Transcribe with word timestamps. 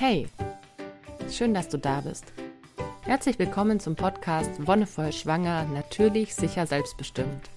Hey, 0.00 0.28
schön, 1.30 1.52
dass 1.52 1.68
du 1.68 1.76
da 1.76 2.00
bist. 2.00 2.32
Herzlich 3.02 3.38
willkommen 3.38 3.80
zum 3.80 3.96
Podcast 3.96 4.66
Wonnevoll 4.66 5.12
Schwanger, 5.12 5.66
natürlich, 5.74 6.34
sicher, 6.34 6.66
selbstbestimmt. 6.66 7.50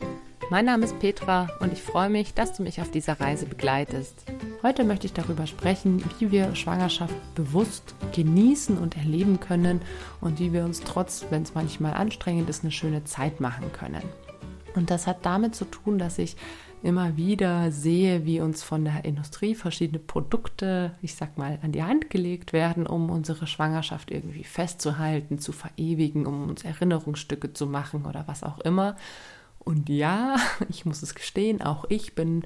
Mein 0.49 0.65
Name 0.65 0.83
ist 0.83 0.99
Petra 0.99 1.47
und 1.61 1.71
ich 1.71 1.81
freue 1.81 2.09
mich, 2.09 2.33
dass 2.33 2.51
du 2.51 2.63
mich 2.63 2.81
auf 2.81 2.91
dieser 2.91 3.21
Reise 3.21 3.45
begleitest. 3.45 4.25
Heute 4.61 4.83
möchte 4.83 5.05
ich 5.05 5.13
darüber 5.13 5.47
sprechen, 5.47 6.03
wie 6.19 6.31
wir 6.31 6.53
Schwangerschaft 6.53 7.15
bewusst 7.33 7.95
genießen 8.13 8.77
und 8.77 8.97
erleben 8.97 9.39
können 9.39 9.81
und 10.19 10.41
wie 10.41 10.51
wir 10.51 10.65
uns 10.65 10.81
trotz, 10.81 11.25
wenn 11.29 11.43
es 11.43 11.53
manchmal 11.53 11.93
anstrengend 11.93 12.49
ist, 12.49 12.63
eine 12.63 12.73
schöne 12.73 13.05
Zeit 13.05 13.39
machen 13.39 13.71
können. 13.71 14.03
Und 14.75 14.89
das 14.89 15.07
hat 15.07 15.25
damit 15.25 15.55
zu 15.55 15.63
tun, 15.63 15.97
dass 15.97 16.17
ich 16.17 16.35
immer 16.83 17.17
wieder 17.17 17.71
sehe, 17.71 18.25
wie 18.25 18.41
uns 18.41 18.61
von 18.61 18.83
der 18.83 19.05
Industrie 19.05 19.55
verschiedene 19.55 19.99
Produkte, 19.99 20.93
ich 21.01 21.15
sag 21.15 21.37
mal, 21.37 21.57
an 21.63 21.71
die 21.71 21.83
Hand 21.83 22.09
gelegt 22.09 22.53
werden, 22.53 22.85
um 22.85 23.09
unsere 23.09 23.47
Schwangerschaft 23.47 24.11
irgendwie 24.11 24.43
festzuhalten, 24.43 25.39
zu 25.39 25.53
verewigen, 25.53 26.25
um 26.25 26.49
uns 26.49 26.63
Erinnerungsstücke 26.63 27.53
zu 27.53 27.67
machen 27.67 28.05
oder 28.05 28.27
was 28.27 28.43
auch 28.43 28.59
immer. 28.59 28.97
Und 29.59 29.89
ja, 29.89 30.35
ich 30.69 30.85
muss 30.85 31.01
es 31.01 31.15
gestehen, 31.15 31.61
auch 31.61 31.85
ich 31.89 32.15
bin 32.15 32.43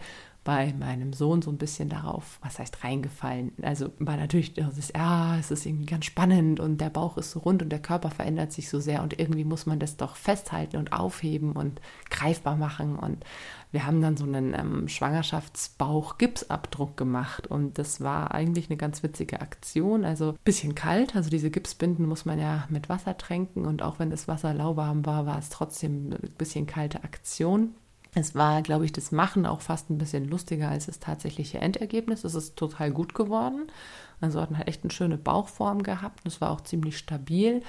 bei 0.48 0.74
meinem 0.80 1.12
Sohn 1.12 1.42
so 1.42 1.52
ein 1.52 1.58
bisschen 1.58 1.90
darauf, 1.90 2.40
was 2.42 2.58
heißt 2.58 2.86
reingefallen. 2.86 3.52
Also 3.62 3.90
war 4.00 4.16
natürlich, 4.16 4.54
das 4.54 4.78
ist, 4.78 4.96
ja, 4.96 5.38
es 5.38 5.52
ist 5.52 5.66
irgendwie 5.66 5.88
ganz 5.88 6.06
spannend 6.06 6.62
und 6.62 6.80
der 6.80 6.90
Bauch 6.90 7.18
ist 7.18 7.32
so 7.32 7.40
rund 7.40 7.62
und 7.62 7.68
der 7.68 7.82
Körper 7.82 8.12
verändert 8.12 8.54
sich 8.54 8.70
so 8.70 8.80
sehr 8.80 9.04
und 9.04 9.20
irgendwie 9.20 9.44
muss 9.44 9.66
man 9.66 9.78
das 9.78 9.98
doch 9.98 10.16
festhalten 10.16 10.78
und 10.78 10.94
aufheben 10.94 11.52
und 11.52 11.82
greifbar 12.10 12.56
machen. 12.56 12.98
Und 12.98 13.26
wir 13.74 13.86
haben 13.86 14.02
dann 14.02 14.16
so 14.16 14.24
einen 14.24 14.54
ähm, 14.54 14.88
Schwangerschaftsbauch-Gipsabdruck 14.88 16.96
gemacht 16.96 17.48
und 17.48 17.78
das 17.78 18.00
war 18.00 18.34
eigentlich 18.34 18.70
eine 18.70 18.78
ganz 18.78 19.04
witzige 19.04 19.42
Aktion. 19.42 20.06
Also 20.06 20.30
ein 20.30 20.38
bisschen 20.46 20.76
kalt, 20.76 21.14
also 21.14 21.30
diese 21.30 21.52
Gipsbinden 21.52 22.06
muss 22.06 22.24
man 22.24 22.40
ja 22.40 22.68
mit 22.70 22.88
Wasser 22.88 23.18
tränken 23.18 23.66
und 23.66 23.82
auch 23.82 24.00
wenn 24.00 24.12
das 24.12 24.30
Wasser 24.30 24.54
lauwarm 24.54 25.06
war, 25.06 25.26
war 25.26 25.40
es 25.40 25.50
trotzdem 25.50 26.14
ein 26.14 26.32
bisschen 26.38 26.68
kalte 26.68 27.04
Aktion. 27.04 27.76
Es 28.20 28.34
war, 28.34 28.64
glaube 28.64 28.86
ich, 28.86 28.92
das 28.92 29.12
Machen 29.12 29.46
auch 29.46 29.62
fast 29.62 29.92
ein 29.92 30.00
bisschen 30.00 30.28
lustiger 30.28 30.70
als 30.70 30.88
das 30.88 31.00
tatsächliche 31.00 31.60
Endergebnis. 31.60 32.24
Es 32.24 32.34
ist 32.34 32.56
total 32.56 32.92
gut 32.92 33.14
geworden. 33.14 33.68
Also 34.22 34.42
hat 34.42 34.50
halt 34.58 34.68
echt 34.68 34.84
eine 34.84 34.92
schöne 34.92 35.18
Bauchform 35.18 35.84
gehabt. 35.84 36.22
Es 36.26 36.42
war 36.42 36.50
auch 36.50 36.62
ziemlich 36.62 36.98
stabil. 36.98 37.62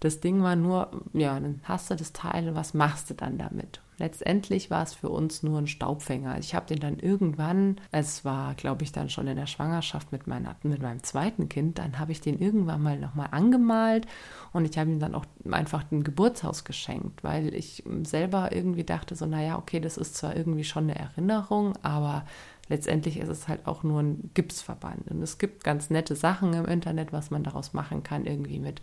Das 0.00 0.20
Ding 0.20 0.42
war 0.42 0.56
nur, 0.56 0.90
ja, 1.12 1.38
dann 1.40 1.60
hast 1.64 1.90
du 1.90 1.96
das 1.96 2.12
Teil, 2.12 2.54
was 2.54 2.74
machst 2.74 3.10
du 3.10 3.14
dann 3.14 3.38
damit? 3.38 3.80
Letztendlich 3.98 4.70
war 4.70 4.84
es 4.84 4.94
für 4.94 5.08
uns 5.08 5.42
nur 5.42 5.58
ein 5.58 5.66
Staubfänger. 5.66 6.38
Ich 6.38 6.54
habe 6.54 6.66
den 6.66 6.78
dann 6.78 7.00
irgendwann, 7.00 7.80
es 7.90 8.24
war, 8.24 8.54
glaube 8.54 8.84
ich, 8.84 8.92
dann 8.92 9.10
schon 9.10 9.26
in 9.26 9.36
der 9.36 9.48
Schwangerschaft 9.48 10.12
mit, 10.12 10.28
meiner, 10.28 10.54
mit 10.62 10.80
meinem 10.80 11.02
zweiten 11.02 11.48
Kind, 11.48 11.78
dann 11.78 11.98
habe 11.98 12.12
ich 12.12 12.20
den 12.20 12.38
irgendwann 12.38 12.80
mal 12.80 12.96
nochmal 12.96 13.28
angemalt 13.32 14.06
und 14.52 14.64
ich 14.70 14.78
habe 14.78 14.88
ihm 14.88 15.00
dann 15.00 15.16
auch 15.16 15.24
einfach 15.50 15.84
ein 15.90 16.04
Geburtshaus 16.04 16.62
geschenkt, 16.62 17.24
weil 17.24 17.52
ich 17.52 17.82
selber 18.04 18.52
irgendwie 18.52 18.84
dachte 18.84 19.16
so, 19.16 19.26
naja, 19.26 19.58
okay, 19.58 19.80
das 19.80 19.96
ist 19.96 20.14
zwar 20.14 20.36
irgendwie 20.36 20.64
schon 20.64 20.84
eine 20.84 20.96
Erinnerung, 20.96 21.76
aber 21.82 22.24
letztendlich 22.68 23.18
ist 23.18 23.28
es 23.30 23.48
halt 23.48 23.66
auch 23.66 23.82
nur 23.82 24.00
ein 24.00 24.30
Gipsverband. 24.34 25.10
Und 25.10 25.22
es 25.22 25.38
gibt 25.38 25.64
ganz 25.64 25.90
nette 25.90 26.14
Sachen 26.14 26.52
im 26.54 26.66
Internet, 26.66 27.12
was 27.12 27.32
man 27.32 27.42
daraus 27.42 27.72
machen 27.72 28.04
kann, 28.04 28.26
irgendwie 28.26 28.60
mit 28.60 28.80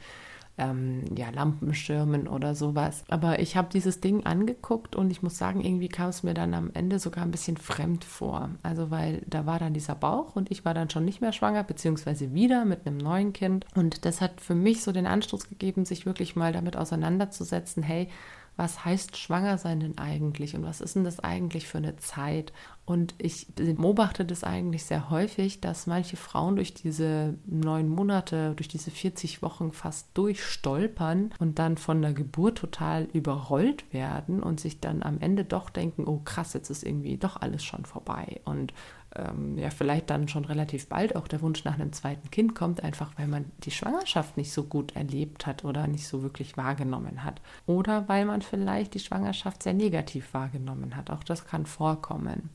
ähm, 0.58 1.04
ja, 1.16 1.30
Lampenschirmen 1.30 2.28
oder 2.28 2.56
sowas. 2.56 3.04
Aber 3.10 3.40
ich 3.40 3.58
habe 3.58 3.70
dieses 3.72 4.00
Ding 4.00 4.26
angeguckt 4.26 4.96
und 4.96 5.12
ich 5.12 5.22
muss 5.22 5.38
sagen, 5.38 5.62
irgendwie 5.62 5.90
kam 5.90 6.10
es 6.10 6.24
mir 6.24 6.34
dann 6.34 6.54
am 6.54 6.72
Ende 6.74 7.00
sogar 7.00 7.24
ein 7.24 7.32
bisschen 7.32 7.58
fremd 7.58 8.04
vor. 8.04 8.50
Also 8.64 8.92
weil 8.92 9.22
da 9.28 9.46
war 9.46 9.60
dann 9.60 9.74
dieser 9.74 9.96
Bauch 9.96 10.36
und 10.36 10.52
ich 10.52 10.64
war 10.66 10.74
dann 10.74 10.90
schon 10.90 11.06
nicht 11.06 11.22
mehr 11.22 11.34
schwanger, 11.34 11.64
beziehungsweise 11.64 12.34
wieder 12.34 12.66
mit 12.66 12.86
einem 12.86 12.98
neuen 12.98 13.34
Kind. 13.34 13.66
Und 13.76 14.06
das 14.06 14.22
hat 14.22 14.42
für 14.42 14.56
mich 14.56 14.82
so 14.84 14.92
den 14.92 15.08
Anstoß 15.08 15.50
gegeben, 15.50 15.86
sich 15.86 16.06
wirklich 16.06 16.36
mal 16.36 16.54
damit 16.54 16.78
auseinanderzusetzen, 16.78 17.84
hey, 17.84 18.10
was 18.58 18.86
heißt 18.86 19.18
schwanger 19.18 19.58
sein 19.58 19.80
denn 19.80 19.98
eigentlich 19.98 20.56
und 20.56 20.64
was 20.64 20.82
ist 20.82 20.96
denn 20.96 21.04
das 21.04 21.20
eigentlich 21.20 21.68
für 21.68 21.80
eine 21.80 21.98
Zeit? 21.98 22.54
Und 22.86 23.16
ich 23.18 23.48
beobachte 23.56 24.26
das 24.26 24.44
eigentlich 24.44 24.86
sehr 24.86 25.10
häufig, 25.10 25.60
dass 25.60 25.88
manche 25.88 26.18
Frauen 26.18 26.56
durch 26.56 26.74
diese 26.74 27.34
neun 27.46 27.90
Monate, 27.90 28.54
durch 28.56 28.68
diese 28.68 28.92
40 28.92 29.42
Wochen 29.42 29.72
fast 29.72 30.10
durchstolpern 30.14 31.32
und 31.40 31.58
dann 31.58 31.78
von 31.78 32.02
der 32.02 32.14
Geburt 32.14 32.60
total 32.60 33.06
überrollt 33.12 33.92
werden 33.92 34.44
und 34.44 34.60
sich 34.60 34.80
dann 34.80 35.02
am 35.02 35.20
Ende 35.20 35.46
doch 35.46 35.72
denken, 35.72 36.06
oh 36.08 36.22
krass, 36.24 36.54
jetzt 36.54 36.70
ist 36.70 36.84
irgendwie 36.84 37.18
doch 37.18 37.38
alles 37.42 37.64
schon 37.64 37.86
vorbei. 37.86 38.40
Und 38.46 38.72
ähm, 39.16 39.58
ja 39.58 39.70
vielleicht 39.70 40.10
dann 40.10 40.28
schon 40.28 40.46
relativ 40.46 40.88
bald 40.88 41.16
auch 41.16 41.28
der 41.28 41.42
Wunsch 41.42 41.64
nach 41.64 41.76
einem 41.76 41.94
zweiten 41.94 42.30
Kind 42.32 42.56
kommt, 42.56 42.84
einfach 42.84 43.12
weil 43.18 43.28
man 43.28 43.46
die 43.64 43.72
Schwangerschaft 43.72 44.38
nicht 44.38 44.52
so 44.52 44.64
gut 44.64 44.96
erlebt 44.96 45.46
hat 45.46 45.64
oder 45.66 45.88
nicht 45.88 46.08
so 46.08 46.24
wirklich 46.24 46.58
wahrgenommen 46.58 47.24
hat. 47.24 47.42
Oder 47.66 48.08
weil 48.08 48.26
man 48.26 48.42
vielleicht 48.42 48.94
die 48.94 49.00
Schwangerschaft 49.00 49.64
sehr 49.64 49.74
negativ 49.74 50.34
wahrgenommen 50.34 50.96
hat. 50.96 51.10
Auch 51.10 51.24
das 51.24 51.46
kann 51.46 51.66
vorkommen. 51.66 52.50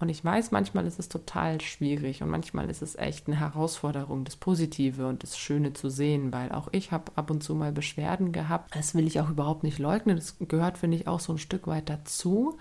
Und 0.00 0.08
ich 0.08 0.24
weiß, 0.24 0.50
manchmal 0.50 0.86
ist 0.86 0.98
es 0.98 1.10
total 1.10 1.60
schwierig 1.60 2.22
und 2.22 2.30
manchmal 2.30 2.70
ist 2.70 2.80
es 2.80 2.96
echt 2.96 3.26
eine 3.26 3.38
Herausforderung, 3.38 4.24
das 4.24 4.34
Positive 4.34 5.06
und 5.06 5.22
das 5.22 5.38
Schöne 5.38 5.74
zu 5.74 5.90
sehen, 5.90 6.32
weil 6.32 6.52
auch 6.52 6.68
ich 6.72 6.90
habe 6.90 7.12
ab 7.16 7.30
und 7.30 7.42
zu 7.42 7.54
mal 7.54 7.70
Beschwerden 7.70 8.32
gehabt. 8.32 8.74
Das 8.74 8.94
will 8.94 9.06
ich 9.06 9.20
auch 9.20 9.28
überhaupt 9.28 9.62
nicht 9.62 9.78
leugnen. 9.78 10.16
Das 10.16 10.38
gehört, 10.38 10.78
finde 10.78 10.96
ich, 10.96 11.06
auch 11.06 11.20
so 11.20 11.34
ein 11.34 11.38
Stück 11.38 11.66
weit 11.66 11.90
dazu. 11.90 12.58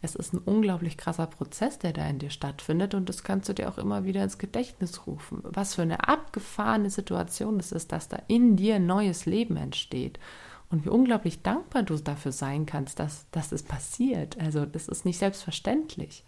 Es 0.00 0.14
ist 0.14 0.32
ein 0.32 0.38
unglaublich 0.38 0.96
krasser 0.96 1.26
Prozess, 1.26 1.78
der 1.78 1.92
da 1.92 2.06
in 2.06 2.18
dir 2.18 2.30
stattfindet 2.30 2.94
und 2.94 3.08
das 3.08 3.24
kannst 3.24 3.48
du 3.48 3.52
dir 3.52 3.68
auch 3.68 3.78
immer 3.78 4.04
wieder 4.04 4.22
ins 4.22 4.38
Gedächtnis 4.38 5.06
rufen. 5.06 5.40
Was 5.42 5.74
für 5.74 5.82
eine 5.82 6.08
abgefahrene 6.08 6.90
Situation 6.90 7.58
es 7.58 7.72
ist, 7.72 7.90
dass 7.90 8.08
da 8.08 8.22
in 8.28 8.56
dir 8.56 8.76
ein 8.76 8.86
neues 8.86 9.26
Leben 9.26 9.56
entsteht 9.56 10.20
und 10.70 10.84
wie 10.84 10.90
unglaublich 10.90 11.42
dankbar 11.42 11.82
du 11.82 11.96
dafür 11.96 12.32
sein 12.32 12.66
kannst, 12.66 13.00
dass, 13.00 13.26
dass 13.32 13.52
es 13.52 13.62
passiert. 13.62 14.38
Also 14.38 14.66
das 14.66 14.86
ist 14.86 15.04
nicht 15.04 15.18
selbstverständlich. 15.18 16.24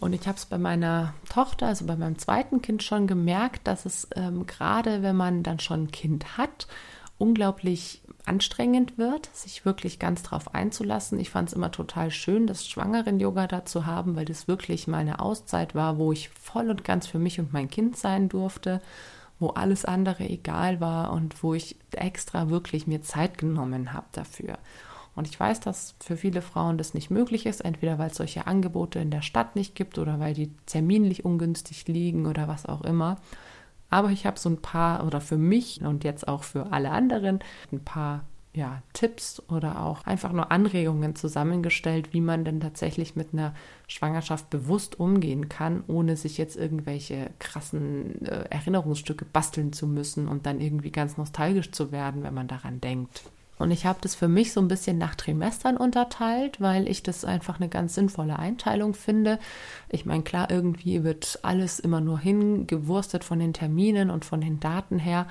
Und 0.00 0.12
ich 0.12 0.26
habe 0.28 0.36
es 0.36 0.46
bei 0.46 0.58
meiner 0.58 1.14
Tochter, 1.28 1.66
also 1.66 1.86
bei 1.86 1.96
meinem 1.96 2.18
zweiten 2.18 2.62
Kind 2.62 2.84
schon 2.84 3.08
gemerkt, 3.08 3.66
dass 3.66 3.84
es 3.84 4.06
ähm, 4.14 4.46
gerade, 4.46 5.02
wenn 5.02 5.16
man 5.16 5.42
dann 5.42 5.58
schon 5.58 5.84
ein 5.84 5.90
Kind 5.90 6.38
hat, 6.38 6.68
unglaublich 7.16 8.02
anstrengend 8.28 8.98
wird, 8.98 9.34
sich 9.34 9.64
wirklich 9.64 9.98
ganz 9.98 10.22
drauf 10.22 10.54
einzulassen. 10.54 11.18
Ich 11.18 11.30
fand 11.30 11.48
es 11.48 11.54
immer 11.54 11.70
total 11.72 12.10
schön, 12.10 12.46
das 12.46 12.68
Schwangeren-Yoga 12.68 13.46
da 13.46 13.64
zu 13.64 13.86
haben, 13.86 14.16
weil 14.16 14.26
das 14.26 14.46
wirklich 14.46 14.86
meine 14.86 15.20
Auszeit 15.20 15.74
war, 15.74 15.98
wo 15.98 16.12
ich 16.12 16.28
voll 16.28 16.70
und 16.70 16.84
ganz 16.84 17.06
für 17.06 17.18
mich 17.18 17.40
und 17.40 17.52
mein 17.52 17.70
Kind 17.70 17.96
sein 17.96 18.28
durfte, 18.28 18.80
wo 19.40 19.48
alles 19.48 19.84
andere 19.84 20.28
egal 20.28 20.80
war 20.80 21.12
und 21.12 21.42
wo 21.42 21.54
ich 21.54 21.76
extra 21.92 22.50
wirklich 22.50 22.86
mir 22.86 23.02
Zeit 23.02 23.38
genommen 23.38 23.92
habe 23.92 24.06
dafür. 24.12 24.58
Und 25.14 25.26
ich 25.26 25.38
weiß, 25.38 25.58
dass 25.58 25.96
für 25.98 26.16
viele 26.16 26.42
Frauen 26.42 26.78
das 26.78 26.94
nicht 26.94 27.10
möglich 27.10 27.44
ist, 27.46 27.64
entweder 27.64 27.98
weil 27.98 28.10
es 28.10 28.16
solche 28.16 28.46
Angebote 28.46 29.00
in 29.00 29.10
der 29.10 29.22
Stadt 29.22 29.56
nicht 29.56 29.74
gibt 29.74 29.98
oder 29.98 30.20
weil 30.20 30.32
die 30.32 30.52
terminlich 30.66 31.24
ungünstig 31.24 31.88
liegen 31.88 32.26
oder 32.26 32.46
was 32.46 32.66
auch 32.66 32.82
immer. 32.82 33.16
Aber 33.90 34.10
ich 34.10 34.26
habe 34.26 34.38
so 34.38 34.50
ein 34.50 34.60
paar, 34.60 35.06
oder 35.06 35.20
für 35.20 35.38
mich 35.38 35.82
und 35.82 36.04
jetzt 36.04 36.28
auch 36.28 36.42
für 36.42 36.72
alle 36.72 36.90
anderen, 36.90 37.40
ein 37.72 37.82
paar 37.82 38.24
ja, 38.54 38.82
Tipps 38.92 39.42
oder 39.48 39.82
auch 39.82 40.04
einfach 40.04 40.32
nur 40.32 40.50
Anregungen 40.50 41.14
zusammengestellt, 41.14 42.12
wie 42.12 42.20
man 42.20 42.44
denn 42.44 42.60
tatsächlich 42.60 43.14
mit 43.14 43.32
einer 43.32 43.54
Schwangerschaft 43.86 44.50
bewusst 44.50 44.98
umgehen 44.98 45.48
kann, 45.48 45.84
ohne 45.86 46.16
sich 46.16 46.38
jetzt 46.38 46.56
irgendwelche 46.56 47.30
krassen 47.38 48.26
äh, 48.26 48.46
Erinnerungsstücke 48.50 49.24
basteln 49.24 49.72
zu 49.72 49.86
müssen 49.86 50.28
und 50.28 50.46
dann 50.46 50.60
irgendwie 50.60 50.90
ganz 50.90 51.16
nostalgisch 51.16 51.70
zu 51.70 51.92
werden, 51.92 52.24
wenn 52.24 52.34
man 52.34 52.48
daran 52.48 52.80
denkt. 52.80 53.22
Und 53.58 53.70
ich 53.70 53.86
habe 53.86 53.98
das 54.00 54.14
für 54.14 54.28
mich 54.28 54.52
so 54.52 54.60
ein 54.60 54.68
bisschen 54.68 54.98
nach 54.98 55.14
Trimestern 55.14 55.76
unterteilt, 55.76 56.60
weil 56.60 56.88
ich 56.88 57.02
das 57.02 57.24
einfach 57.24 57.58
eine 57.58 57.68
ganz 57.68 57.94
sinnvolle 57.94 58.38
Einteilung 58.38 58.94
finde. 58.94 59.38
Ich 59.88 60.06
meine, 60.06 60.22
klar, 60.22 60.50
irgendwie 60.50 61.02
wird 61.04 61.40
alles 61.42 61.80
immer 61.80 62.00
nur 62.00 62.18
hingewurstet 62.18 63.24
von 63.24 63.38
den 63.38 63.52
Terminen 63.52 64.10
und 64.10 64.24
von 64.24 64.40
den 64.40 64.60
Daten 64.60 64.98
her. 64.98 65.26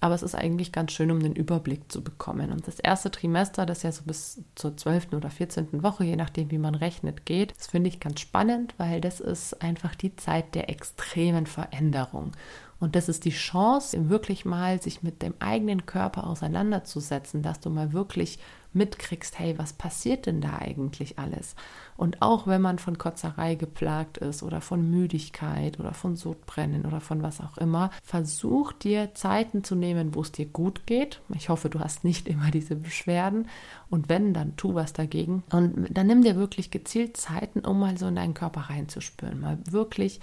Aber 0.00 0.14
es 0.14 0.22
ist 0.22 0.34
eigentlich 0.34 0.72
ganz 0.72 0.92
schön, 0.92 1.10
um 1.10 1.20
den 1.20 1.34
Überblick 1.34 1.92
zu 1.92 2.02
bekommen. 2.02 2.52
Und 2.52 2.66
das 2.66 2.78
erste 2.78 3.10
Trimester, 3.10 3.66
das 3.66 3.82
ja 3.82 3.92
so 3.92 4.02
bis 4.04 4.42
zur 4.54 4.76
12. 4.76 5.12
oder 5.12 5.28
14. 5.28 5.82
Woche, 5.82 6.04
je 6.04 6.16
nachdem, 6.16 6.50
wie 6.50 6.58
man 6.58 6.74
rechnet, 6.74 7.26
geht, 7.26 7.54
das 7.56 7.66
finde 7.66 7.88
ich 7.88 8.00
ganz 8.00 8.20
spannend, 8.20 8.74
weil 8.78 9.02
das 9.02 9.20
ist 9.20 9.60
einfach 9.62 9.94
die 9.94 10.16
Zeit 10.16 10.54
der 10.54 10.70
extremen 10.70 11.46
Veränderung. 11.46 12.32
Und 12.78 12.96
das 12.96 13.10
ist 13.10 13.26
die 13.26 13.30
Chance, 13.30 14.08
wirklich 14.08 14.46
mal 14.46 14.80
sich 14.80 15.02
mit 15.02 15.20
dem 15.20 15.34
eigenen 15.38 15.84
Körper 15.84 16.26
auseinanderzusetzen, 16.26 17.42
dass 17.42 17.60
du 17.60 17.68
mal 17.68 17.92
wirklich 17.92 18.38
mitkriegst, 18.72 19.38
hey, 19.38 19.58
was 19.58 19.72
passiert 19.72 20.26
denn 20.26 20.40
da 20.40 20.58
eigentlich 20.58 21.18
alles? 21.18 21.54
Und 21.96 22.22
auch 22.22 22.46
wenn 22.46 22.62
man 22.62 22.78
von 22.78 22.98
Kotzerei 22.98 23.56
geplagt 23.56 24.18
ist 24.18 24.42
oder 24.42 24.60
von 24.60 24.90
Müdigkeit 24.90 25.78
oder 25.78 25.92
von 25.92 26.16
Sodbrennen 26.16 26.86
oder 26.86 27.00
von 27.00 27.22
was 27.22 27.40
auch 27.40 27.58
immer, 27.58 27.90
versuch 28.02 28.72
dir 28.72 29.14
Zeiten 29.14 29.64
zu 29.64 29.74
nehmen, 29.74 30.14
wo 30.14 30.22
es 30.22 30.32
dir 30.32 30.46
gut 30.46 30.86
geht. 30.86 31.20
Ich 31.34 31.48
hoffe, 31.48 31.68
du 31.68 31.80
hast 31.80 32.04
nicht 32.04 32.26
immer 32.26 32.50
diese 32.50 32.76
Beschwerden. 32.76 33.48
Und 33.90 34.08
wenn, 34.08 34.32
dann 34.32 34.56
tu 34.56 34.74
was 34.74 34.92
dagegen. 34.92 35.42
Und 35.52 35.88
dann 35.90 36.06
nimm 36.06 36.22
dir 36.22 36.36
wirklich 36.36 36.70
gezielt 36.70 37.16
Zeiten, 37.16 37.60
um 37.60 37.80
mal 37.80 37.98
so 37.98 38.06
in 38.06 38.16
deinen 38.16 38.34
Körper 38.34 38.62
reinzuspüren. 38.70 39.40
Mal 39.40 39.58
wirklich 39.68 40.20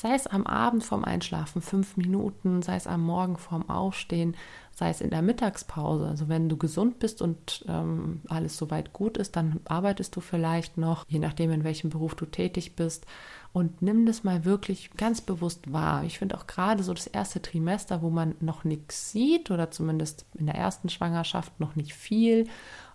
Sei 0.00 0.14
es 0.14 0.26
am 0.26 0.46
Abend 0.46 0.82
vorm 0.82 1.04
Einschlafen 1.04 1.60
fünf 1.60 1.98
Minuten, 1.98 2.62
sei 2.62 2.76
es 2.76 2.86
am 2.86 3.02
Morgen 3.02 3.36
vorm 3.36 3.68
Aufstehen, 3.68 4.34
sei 4.72 4.90
es 4.90 5.00
in 5.00 5.10
der 5.10 5.22
Mittagspause. 5.22 6.06
Also 6.06 6.28
wenn 6.28 6.48
du 6.48 6.56
gesund 6.56 6.98
bist 6.98 7.20
und 7.20 7.64
ähm, 7.68 8.20
alles 8.28 8.56
soweit 8.56 8.92
gut 8.92 9.18
ist, 9.18 9.36
dann 9.36 9.60
arbeitest 9.66 10.16
du 10.16 10.20
vielleicht 10.20 10.78
noch, 10.78 11.04
je 11.08 11.18
nachdem 11.18 11.50
in 11.50 11.64
welchem 11.64 11.90
Beruf 11.90 12.14
du 12.14 12.26
tätig 12.26 12.76
bist. 12.76 13.06
Und 13.52 13.82
nimm 13.82 14.06
das 14.06 14.22
mal 14.22 14.44
wirklich 14.44 14.92
ganz 14.96 15.20
bewusst 15.20 15.72
wahr. 15.72 16.04
Ich 16.04 16.18
finde 16.18 16.38
auch 16.38 16.46
gerade 16.46 16.82
so 16.84 16.94
das 16.94 17.08
erste 17.08 17.42
Trimester, 17.42 18.00
wo 18.00 18.08
man 18.08 18.36
noch 18.40 18.64
nichts 18.64 19.10
sieht 19.10 19.50
oder 19.50 19.70
zumindest 19.70 20.24
in 20.34 20.46
der 20.46 20.54
ersten 20.54 20.88
Schwangerschaft 20.88 21.58
noch 21.58 21.74
nicht 21.74 21.92
viel 21.92 22.46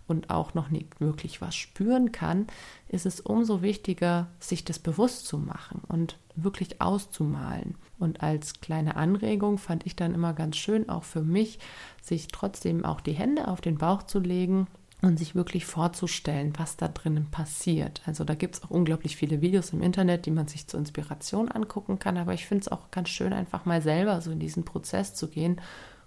und 0.08 0.30
auch 0.30 0.54
noch 0.54 0.70
nicht 0.70 1.00
wirklich 1.02 1.42
was 1.42 1.56
spüren 1.56 2.12
kann, 2.12 2.48
ist 2.88 3.06
es 3.06 3.20
umso 3.20 3.62
wichtiger, 3.62 4.28
sich 4.40 4.64
das 4.64 4.80
bewusst 4.80 5.28
zu 5.28 5.38
machen 5.38 5.82
und 5.88 6.18
wirklich 6.36 6.82
auszumalen. 6.82 7.76
Und 7.98 8.22
als 8.22 8.60
kleine 8.62 8.98
Anregung 8.98 9.58
fand 9.58 9.86
ich 9.86 9.96
dann 9.96 10.14
immer 10.14 10.34
ganz 10.34 10.58
schön, 10.58 10.90
auch 10.90 11.04
für 11.04 11.22
mich, 11.22 11.60
sich 12.02 12.28
trotzdem 12.28 12.86
auch 12.86 13.02
die 13.02 13.14
Hände 13.14 13.48
auf 13.48 13.62
den 13.62 13.78
Bauch 13.78 14.04
zu 14.04 14.20
legen 14.20 14.68
und 15.02 15.18
sich 15.18 15.36
wirklich 15.36 15.66
vorzustellen, 15.66 16.54
was 16.58 16.78
da 16.78 16.88
drinnen 16.88 17.30
passiert. 17.32 18.02
Also 18.06 18.24
da 18.24 18.36
gibt 18.36 18.56
es 18.56 18.64
auch 18.64 18.70
unglaublich 18.70 19.16
viele 19.16 19.42
Videos 19.42 19.72
im 19.72 19.82
Internet, 19.82 20.26
die 20.26 20.32
man 20.32 20.48
sich 20.48 20.68
zur 20.68 20.80
Inspiration 20.80 21.50
angucken 21.50 22.00
kann, 22.00 22.18
aber 22.18 22.34
ich 22.34 22.46
finde 22.46 22.62
es 22.62 22.68
auch 22.68 22.92
ganz 22.92 23.10
schön, 23.10 23.34
einfach 23.34 23.66
mal 23.66 23.82
selber 23.82 24.20
so 24.22 24.32
in 24.32 24.40
diesen 24.40 24.66
Prozess 24.66 25.14
zu 25.14 25.28
gehen 25.28 25.62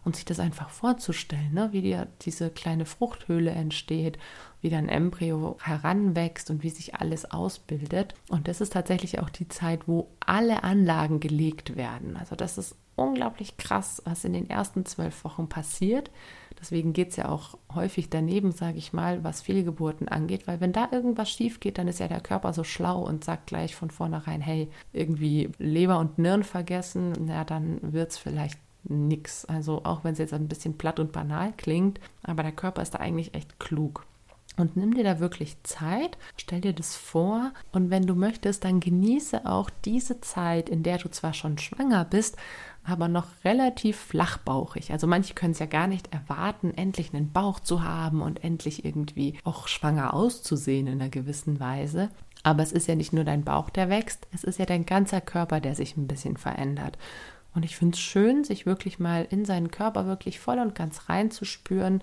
und 0.08 0.16
sich 0.16 0.25
das 0.25 0.40
einfach 0.40 0.70
vorzustellen, 0.70 1.52
ne? 1.52 1.69
wie 1.72 1.82
die, 1.82 2.00
diese 2.22 2.49
kleine 2.49 2.87
Fruchthöhle 2.87 3.50
entsteht, 3.50 4.19
wie 4.62 4.70
dann 4.70 4.88
Embryo 4.88 5.58
heranwächst 5.62 6.49
und 6.50 6.62
wie 6.62 6.70
sich 6.70 6.94
alles 6.94 7.31
ausbildet. 7.31 8.14
Und 8.31 8.49
das 8.49 8.62
ist 8.62 8.72
tatsächlich 8.72 9.19
auch 9.19 9.28
die 9.28 9.49
Zeit, 9.49 9.87
wo 9.87 10.08
alle 10.25 10.64
Anlagen 10.64 11.20
gelegt 11.20 11.76
werden. 11.76 12.16
Also 12.16 12.37
das 12.37 12.56
ist 12.56 12.75
unglaublich 12.96 13.58
krass, 13.58 14.00
was 14.06 14.25
in 14.25 14.32
den 14.32 14.49
ersten 14.49 14.87
zwölf 14.87 15.25
Wochen 15.25 15.50
passiert. 15.50 16.10
Deswegen 16.58 16.94
geht 16.94 17.10
es 17.10 17.16
ja 17.16 17.28
auch 17.28 17.58
häufig 17.75 18.08
daneben, 18.08 18.52
sage 18.52 18.78
ich 18.78 18.94
mal, 18.94 19.22
was 19.22 19.43
Fehlgeburten 19.43 20.08
angeht, 20.08 20.46
weil 20.46 20.62
wenn 20.62 20.72
da 20.72 20.88
irgendwas 20.90 21.31
schief 21.31 21.60
geht, 21.60 21.76
dann 21.76 21.87
ist 21.87 22.00
ja 22.00 22.08
der 22.08 22.22
Körper 22.22 22.55
so 22.55 22.64
schlau 22.64 23.02
und 23.02 23.25
sagt 23.25 23.49
gleich 23.49 23.76
von 23.76 23.90
vornherein, 23.90 24.40
hey, 24.40 24.70
irgendwie 24.94 25.50
Leber 25.58 25.99
und 25.99 26.19
Nieren 26.19 26.44
vergessen, 26.44 27.12
na 27.26 27.44
dann 27.44 27.93
wird 27.93 28.12
es 28.12 28.16
vielleicht 28.16 28.58
nix. 28.90 29.44
Also 29.44 29.85
auch 29.85 30.05
wenn 30.05 30.12
es 30.12 30.19
jetzt 30.19 30.35
ein 30.35 30.49
bisschen 30.49 30.79
platt 30.79 31.00
und 31.00 31.12
banal 31.12 31.52
klingt, 31.56 32.00
aber 32.23 32.43
der 32.43 32.52
Körper 32.52 32.82
ist 32.82 32.94
da 32.94 32.99
eigentlich 32.99 33.35
echt 33.35 33.58
klug. 33.58 34.05
Und 34.56 34.76
nimm 34.76 34.94
dir 34.94 35.05
da 35.05 35.20
wirklich 35.20 35.56
Zeit, 35.62 36.19
stell 36.37 36.61
dir 36.61 36.73
das 36.73 36.96
vor 36.96 37.52
und 37.70 37.90
wenn 37.90 38.06
du 38.06 38.17
möchtest, 38.17 38.64
dann 38.64 38.81
genieße 38.81 39.46
auch 39.46 39.70
diese 39.85 40.20
Zeit, 40.20 40.69
in 40.69 40.82
der 40.82 40.99
du 40.99 41.08
zwar 41.11 41.32
schon 41.32 41.58
schwanger 41.58 42.05
bist, 42.05 42.37
aber 42.82 43.06
noch 43.06 43.26
relativ 43.44 43.96
flachbauchig. 43.96 44.91
Also 44.91 45.06
manche 45.06 45.34
können 45.34 45.52
es 45.52 45.61
ja 45.61 45.67
gar 45.67 45.87
nicht 45.87 46.12
erwarten, 46.12 46.73
endlich 46.75 47.14
einen 47.14 47.31
Bauch 47.31 47.61
zu 47.61 47.84
haben 47.84 48.20
und 48.20 48.43
endlich 48.43 48.84
irgendwie 48.84 49.38
auch 49.44 49.69
schwanger 49.69 50.14
auszusehen 50.14 50.87
in 50.87 51.00
einer 51.00 51.11
gewissen 51.11 51.61
Weise. 51.61 52.08
Aber 52.43 52.62
es 52.62 52.73
ist 52.73 52.88
ja 52.88 52.94
nicht 52.94 53.12
nur 53.12 53.25
dein 53.25 53.44
Bauch, 53.44 53.70
der 53.70 53.91
wächst, 53.91 54.26
es 54.32 54.43
ist 54.43 54.58
ja 54.58 54.64
dein 54.64 54.87
ganzer 54.87 55.20
Körper, 55.20 55.61
der 55.61 55.75
sich 55.75 55.96
ein 55.96 56.06
bisschen 56.06 56.37
verändert. 56.37 56.99
Und 57.54 57.64
ich 57.64 57.76
finde 57.76 57.94
es 57.94 58.00
schön, 58.00 58.44
sich 58.44 58.66
wirklich 58.66 58.98
mal 58.98 59.26
in 59.30 59.44
seinen 59.44 59.70
Körper 59.70 60.06
wirklich 60.06 60.38
voll 60.38 60.58
und 60.58 60.74
ganz 60.74 61.08
reinzuspüren, 61.08 62.02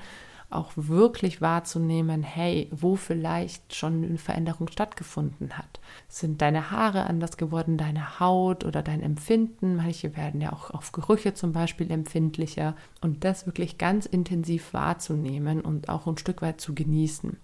auch 0.49 0.71
wirklich 0.75 1.41
wahrzunehmen, 1.41 2.23
hey, 2.23 2.69
wo 2.71 2.95
vielleicht 2.95 3.75
schon 3.75 4.03
eine 4.03 4.17
Veränderung 4.17 4.67
stattgefunden 4.67 5.57
hat. 5.57 5.79
Sind 6.07 6.41
deine 6.41 6.71
Haare 6.71 7.05
anders 7.05 7.37
geworden, 7.37 7.77
deine 7.77 8.19
Haut 8.19 8.63
oder 8.63 8.81
dein 8.81 9.01
Empfinden? 9.01 9.75
Manche 9.75 10.15
werden 10.15 10.41
ja 10.41 10.53
auch 10.53 10.71
auf 10.71 10.91
Gerüche 10.91 11.33
zum 11.33 11.51
Beispiel 11.51 11.91
empfindlicher. 11.91 12.75
Und 13.01 13.23
das 13.23 13.45
wirklich 13.45 13.77
ganz 13.77 14.05
intensiv 14.05 14.73
wahrzunehmen 14.73 15.61
und 15.61 15.89
auch 15.89 16.07
ein 16.07 16.17
Stück 16.17 16.41
weit 16.41 16.61
zu 16.61 16.75
genießen. 16.75 17.37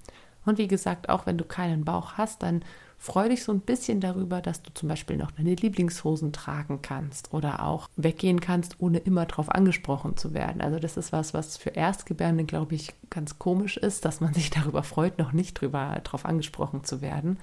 Und 0.46 0.58
wie 0.58 0.68
gesagt, 0.68 1.10
auch 1.10 1.26
wenn 1.26 1.38
du 1.38 1.46
keinen 1.46 1.86
Bauch 1.86 2.14
hast, 2.14 2.44
dann 2.44 2.64
Freu 3.04 3.30
dich 3.30 3.44
so 3.44 3.52
ein 3.52 3.62
bisschen 3.62 4.00
darüber, 4.00 4.42
dass 4.42 4.62
du 4.62 4.72
zum 4.76 4.88
Beispiel 4.88 5.18
noch 5.18 5.32
deine 5.32 5.56
Lieblingshosen 5.56 6.34
tragen 6.34 6.84
kannst 6.84 7.34
oder 7.34 7.66
auch 7.66 7.90
weggehen 7.96 8.40
kannst, 8.40 8.76
ohne 8.78 9.00
immer 9.00 9.26
darauf 9.26 9.50
angesprochen 9.50 10.18
zu 10.18 10.36
werden. 10.36 10.62
Also 10.62 10.78
das 10.78 10.98
ist 10.98 11.12
was, 11.12 11.34
was 11.34 11.58
für 11.58 11.72
Erstgebärende, 11.72 12.44
glaube 12.44 12.76
ich, 12.76 12.94
ganz 13.10 13.40
komisch 13.40 13.78
ist, 13.78 14.06
dass 14.06 14.22
man 14.22 14.36
sich 14.36 14.50
darüber 14.52 14.84
freut, 14.84 15.18
noch 15.18 15.32
nicht 15.32 15.56
drüber 15.60 16.00
darauf 16.04 16.26
angesprochen 16.26 16.84
zu 16.84 17.02
werden. 17.02 17.40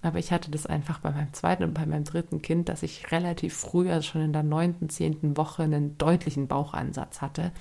Aber 0.00 0.18
ich 0.18 0.32
hatte 0.32 0.50
das 0.50 0.64
einfach 0.64 1.00
bei 1.00 1.10
meinem 1.10 1.34
zweiten 1.34 1.64
und 1.64 1.74
bei 1.74 1.84
meinem 1.84 2.04
dritten 2.04 2.40
Kind, 2.40 2.70
dass 2.70 2.82
ich 2.82 3.12
relativ 3.12 3.54
früh, 3.54 3.90
also 3.90 4.08
schon 4.08 4.22
in 4.22 4.32
der 4.32 4.42
neunten, 4.42 4.88
zehnten 4.88 5.36
Woche, 5.36 5.64
einen 5.64 5.98
deutlichen 5.98 6.48
Bauchansatz 6.48 7.20
hatte. 7.20 7.52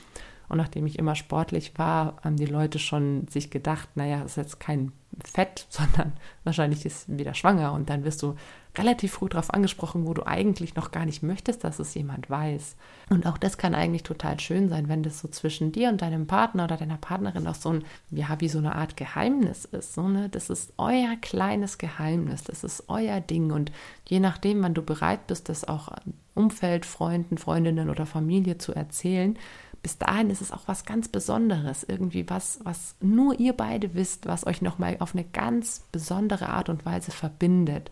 Und 0.49 0.57
nachdem 0.57 0.85
ich 0.85 0.99
immer 0.99 1.15
sportlich 1.15 1.77
war, 1.77 2.17
haben 2.23 2.37
die 2.37 2.45
Leute 2.45 2.79
schon 2.79 3.27
sich 3.27 3.49
gedacht, 3.49 3.89
naja, 3.95 4.21
ist 4.21 4.37
jetzt 4.37 4.59
kein 4.59 4.91
Fett, 5.23 5.67
sondern 5.69 6.13
wahrscheinlich 6.43 6.85
ist 6.85 7.17
wieder 7.17 7.33
schwanger 7.33 7.73
und 7.73 7.89
dann 7.89 8.03
wirst 8.03 8.21
du 8.21 8.35
relativ 8.77 9.13
früh 9.13 9.29
darauf 9.29 9.53
angesprochen, 9.53 10.07
wo 10.07 10.13
du 10.13 10.25
eigentlich 10.25 10.75
noch 10.75 10.91
gar 10.91 11.05
nicht 11.05 11.21
möchtest, 11.21 11.63
dass 11.63 11.77
es 11.77 11.93
jemand 11.93 12.29
weiß. 12.29 12.75
Und 13.09 13.27
auch 13.27 13.37
das 13.37 13.57
kann 13.57 13.75
eigentlich 13.75 14.03
total 14.03 14.39
schön 14.39 14.67
sein, 14.69 14.89
wenn 14.89 15.03
das 15.03 15.19
so 15.19 15.27
zwischen 15.27 15.71
dir 15.71 15.89
und 15.89 16.01
deinem 16.01 16.25
Partner 16.25 16.63
oder 16.63 16.77
deiner 16.77 16.97
Partnerin 16.97 17.47
auch 17.47 17.55
so 17.55 17.69
ein, 17.69 17.83
ja, 18.09 18.27
wie 18.39 18.49
so 18.49 18.57
eine 18.57 18.75
Art 18.75 18.97
Geheimnis 18.97 19.65
ist. 19.65 19.93
So, 19.93 20.07
ne? 20.07 20.27
Das 20.29 20.49
ist 20.49 20.73
euer 20.77 21.15
kleines 21.21 21.77
Geheimnis, 21.77 22.43
das 22.43 22.63
ist 22.63 22.85
euer 22.87 23.21
Ding. 23.21 23.51
Und 23.51 23.71
je 24.07 24.19
nachdem, 24.19 24.63
wann 24.63 24.73
du 24.73 24.81
bereit 24.81 25.27
bist, 25.27 25.49
das 25.49 25.67
auch 25.67 25.89
Umfeld, 26.33 26.87
Freunden, 26.87 27.37
Freundinnen 27.37 27.91
oder 27.91 28.07
Familie 28.07 28.57
zu 28.57 28.73
erzählen, 28.73 29.37
bis 29.83 29.97
dahin 29.97 30.30
ist 30.30 30.41
es 30.41 30.53
auch 30.53 30.63
was 30.65 30.85
ganz 30.85 31.09
Besonderes, 31.09 31.83
irgendwie 31.83 32.30
was, 32.30 32.59
was 32.63 32.95
nur 33.01 33.38
ihr 33.39 33.51
beide 33.51 33.94
wisst, 33.94 34.25
was 34.25 34.47
euch 34.47 34.62
nochmal 34.62 34.95
auf 35.00 35.13
eine 35.13 35.25
ganz 35.25 35.83
besondere 35.91 36.50
Art 36.50 36.69
und 36.69 36.85
Weise 36.85 37.12
verbindet. 37.12 37.91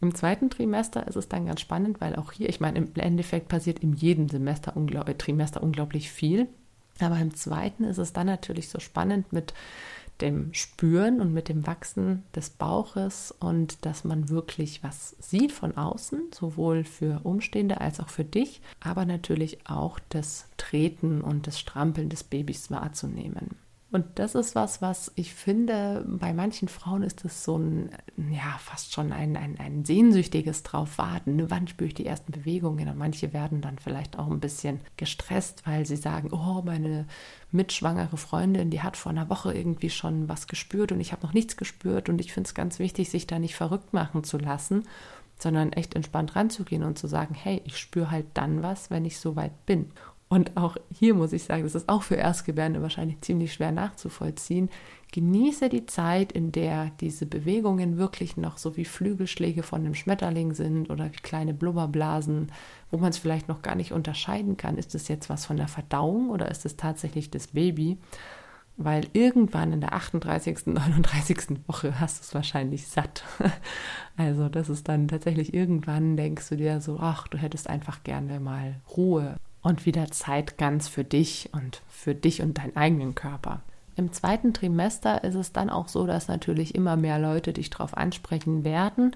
Im 0.00 0.14
zweiten 0.14 0.48
Trimester 0.48 1.06
ist 1.06 1.16
es 1.16 1.28
dann 1.28 1.46
ganz 1.46 1.60
spannend, 1.60 2.00
weil 2.00 2.16
auch 2.16 2.32
hier, 2.32 2.48
ich 2.48 2.60
meine, 2.60 2.78
im 2.78 2.90
Endeffekt 2.94 3.48
passiert 3.48 3.80
in 3.80 3.92
jedem 3.92 4.28
Semester 4.28 4.74
unglaub, 4.74 5.06
Trimester 5.18 5.62
unglaublich 5.62 6.10
viel. 6.10 6.48
Aber 6.98 7.18
im 7.18 7.34
zweiten 7.34 7.84
ist 7.84 7.98
es 7.98 8.12
dann 8.14 8.26
natürlich 8.26 8.70
so 8.70 8.80
spannend 8.80 9.32
mit 9.32 9.52
dem 10.20 10.52
Spüren 10.52 11.20
und 11.20 11.32
mit 11.32 11.48
dem 11.48 11.66
Wachsen 11.66 12.24
des 12.34 12.50
Bauches 12.50 13.34
und 13.38 13.84
dass 13.86 14.04
man 14.04 14.28
wirklich 14.28 14.82
was 14.82 15.16
sieht 15.20 15.52
von 15.52 15.76
außen, 15.76 16.30
sowohl 16.34 16.84
für 16.84 17.20
Umstehende 17.24 17.80
als 17.80 18.00
auch 18.00 18.08
für 18.08 18.24
dich, 18.24 18.60
aber 18.80 19.04
natürlich 19.04 19.66
auch 19.68 19.98
das 20.08 20.48
Treten 20.56 21.20
und 21.20 21.46
das 21.46 21.58
Strampeln 21.58 22.08
des 22.08 22.24
Babys 22.24 22.70
wahrzunehmen. 22.70 23.56
Und 23.90 24.18
das 24.18 24.34
ist 24.34 24.54
was, 24.54 24.82
was 24.82 25.12
ich 25.14 25.32
finde, 25.32 26.04
bei 26.06 26.34
manchen 26.34 26.68
Frauen 26.68 27.02
ist 27.02 27.24
es 27.24 27.42
so 27.42 27.56
ein, 27.56 27.88
ja, 28.30 28.58
fast 28.58 28.92
schon 28.92 29.12
ein, 29.12 29.34
ein, 29.34 29.58
ein 29.58 29.86
sehnsüchtiges 29.86 30.62
drauf 30.62 30.98
warten. 30.98 31.36
Ne? 31.36 31.50
Wann 31.50 31.68
spüre 31.68 31.88
ich 31.88 31.94
die 31.94 32.04
ersten 32.04 32.32
Bewegungen? 32.32 32.86
Und 32.86 32.98
manche 32.98 33.32
werden 33.32 33.62
dann 33.62 33.78
vielleicht 33.78 34.18
auch 34.18 34.30
ein 34.30 34.40
bisschen 34.40 34.80
gestresst, 34.98 35.66
weil 35.66 35.86
sie 35.86 35.96
sagen, 35.96 36.28
oh, 36.32 36.60
meine 36.62 37.06
mitschwangere 37.50 38.18
Freundin, 38.18 38.68
die 38.68 38.82
hat 38.82 38.98
vor 38.98 39.10
einer 39.10 39.30
Woche 39.30 39.54
irgendwie 39.54 39.90
schon 39.90 40.28
was 40.28 40.48
gespürt 40.48 40.92
und 40.92 41.00
ich 41.00 41.12
habe 41.12 41.26
noch 41.26 41.32
nichts 41.32 41.56
gespürt. 41.56 42.10
Und 42.10 42.20
ich 42.20 42.34
finde 42.34 42.48
es 42.48 42.54
ganz 42.54 42.78
wichtig, 42.78 43.08
sich 43.08 43.26
da 43.26 43.38
nicht 43.38 43.54
verrückt 43.54 43.94
machen 43.94 44.22
zu 44.22 44.36
lassen, 44.36 44.82
sondern 45.38 45.72
echt 45.72 45.94
entspannt 45.94 46.36
ranzugehen 46.36 46.82
und 46.82 46.98
zu 46.98 47.06
sagen, 47.06 47.34
hey, 47.34 47.62
ich 47.64 47.78
spüre 47.78 48.10
halt 48.10 48.26
dann 48.34 48.62
was, 48.62 48.90
wenn 48.90 49.06
ich 49.06 49.18
so 49.18 49.34
weit 49.34 49.64
bin. 49.64 49.92
Und 50.28 50.56
auch 50.58 50.76
hier 50.92 51.14
muss 51.14 51.32
ich 51.32 51.44
sagen, 51.44 51.62
das 51.62 51.74
ist 51.74 51.88
auch 51.88 52.02
für 52.02 52.16
Erstgebärende 52.16 52.82
wahrscheinlich 52.82 53.20
ziemlich 53.22 53.54
schwer 53.54 53.72
nachzuvollziehen. 53.72 54.68
Genieße 55.10 55.70
die 55.70 55.86
Zeit, 55.86 56.32
in 56.32 56.52
der 56.52 56.90
diese 57.00 57.24
Bewegungen 57.24 57.96
wirklich 57.96 58.36
noch 58.36 58.58
so 58.58 58.76
wie 58.76 58.84
Flügelschläge 58.84 59.62
von 59.62 59.80
einem 59.80 59.94
Schmetterling 59.94 60.52
sind 60.52 60.90
oder 60.90 61.06
wie 61.06 61.16
kleine 61.16 61.54
Blubberblasen, 61.54 62.52
wo 62.90 62.98
man 62.98 63.08
es 63.08 63.16
vielleicht 63.16 63.48
noch 63.48 63.62
gar 63.62 63.74
nicht 63.74 63.92
unterscheiden 63.92 64.58
kann. 64.58 64.76
Ist 64.76 64.94
es 64.94 65.08
jetzt 65.08 65.30
was 65.30 65.46
von 65.46 65.56
der 65.56 65.68
Verdauung 65.68 66.28
oder 66.28 66.50
ist 66.50 66.66
es 66.66 66.76
tatsächlich 66.76 67.30
das 67.30 67.48
Baby? 67.48 67.96
Weil 68.76 69.06
irgendwann 69.14 69.72
in 69.72 69.80
der 69.80 69.94
38., 69.94 70.66
39. 70.66 71.66
Woche 71.66 71.98
hast 71.98 72.18
du 72.18 72.22
es 72.24 72.34
wahrscheinlich 72.34 72.86
satt. 72.86 73.24
Also 74.20 74.48
das 74.48 74.68
ist 74.68 74.88
dann 74.88 75.06
tatsächlich 75.06 75.54
irgendwann 75.54 76.16
denkst 76.16 76.48
du 76.48 76.56
dir 76.56 76.80
so, 76.80 76.98
ach, 76.98 77.28
du 77.28 77.38
hättest 77.38 77.70
einfach 77.70 78.02
gerne 78.02 78.40
mal 78.40 78.80
Ruhe 78.96 79.36
und 79.62 79.86
wieder 79.86 80.10
Zeit 80.10 80.58
ganz 80.58 80.88
für 80.88 81.04
dich 81.04 81.50
und 81.52 81.82
für 81.88 82.14
dich 82.14 82.42
und 82.42 82.58
deinen 82.58 82.76
eigenen 82.76 83.14
Körper. 83.14 83.62
Im 83.96 84.12
zweiten 84.12 84.54
Trimester 84.54 85.24
ist 85.24 85.34
es 85.34 85.52
dann 85.52 85.70
auch 85.70 85.88
so, 85.88 86.06
dass 86.06 86.28
natürlich 86.28 86.74
immer 86.74 86.96
mehr 86.96 87.18
Leute 87.18 87.52
dich 87.52 87.68
darauf 87.70 87.96
ansprechen 87.96 88.62
werden 88.62 89.12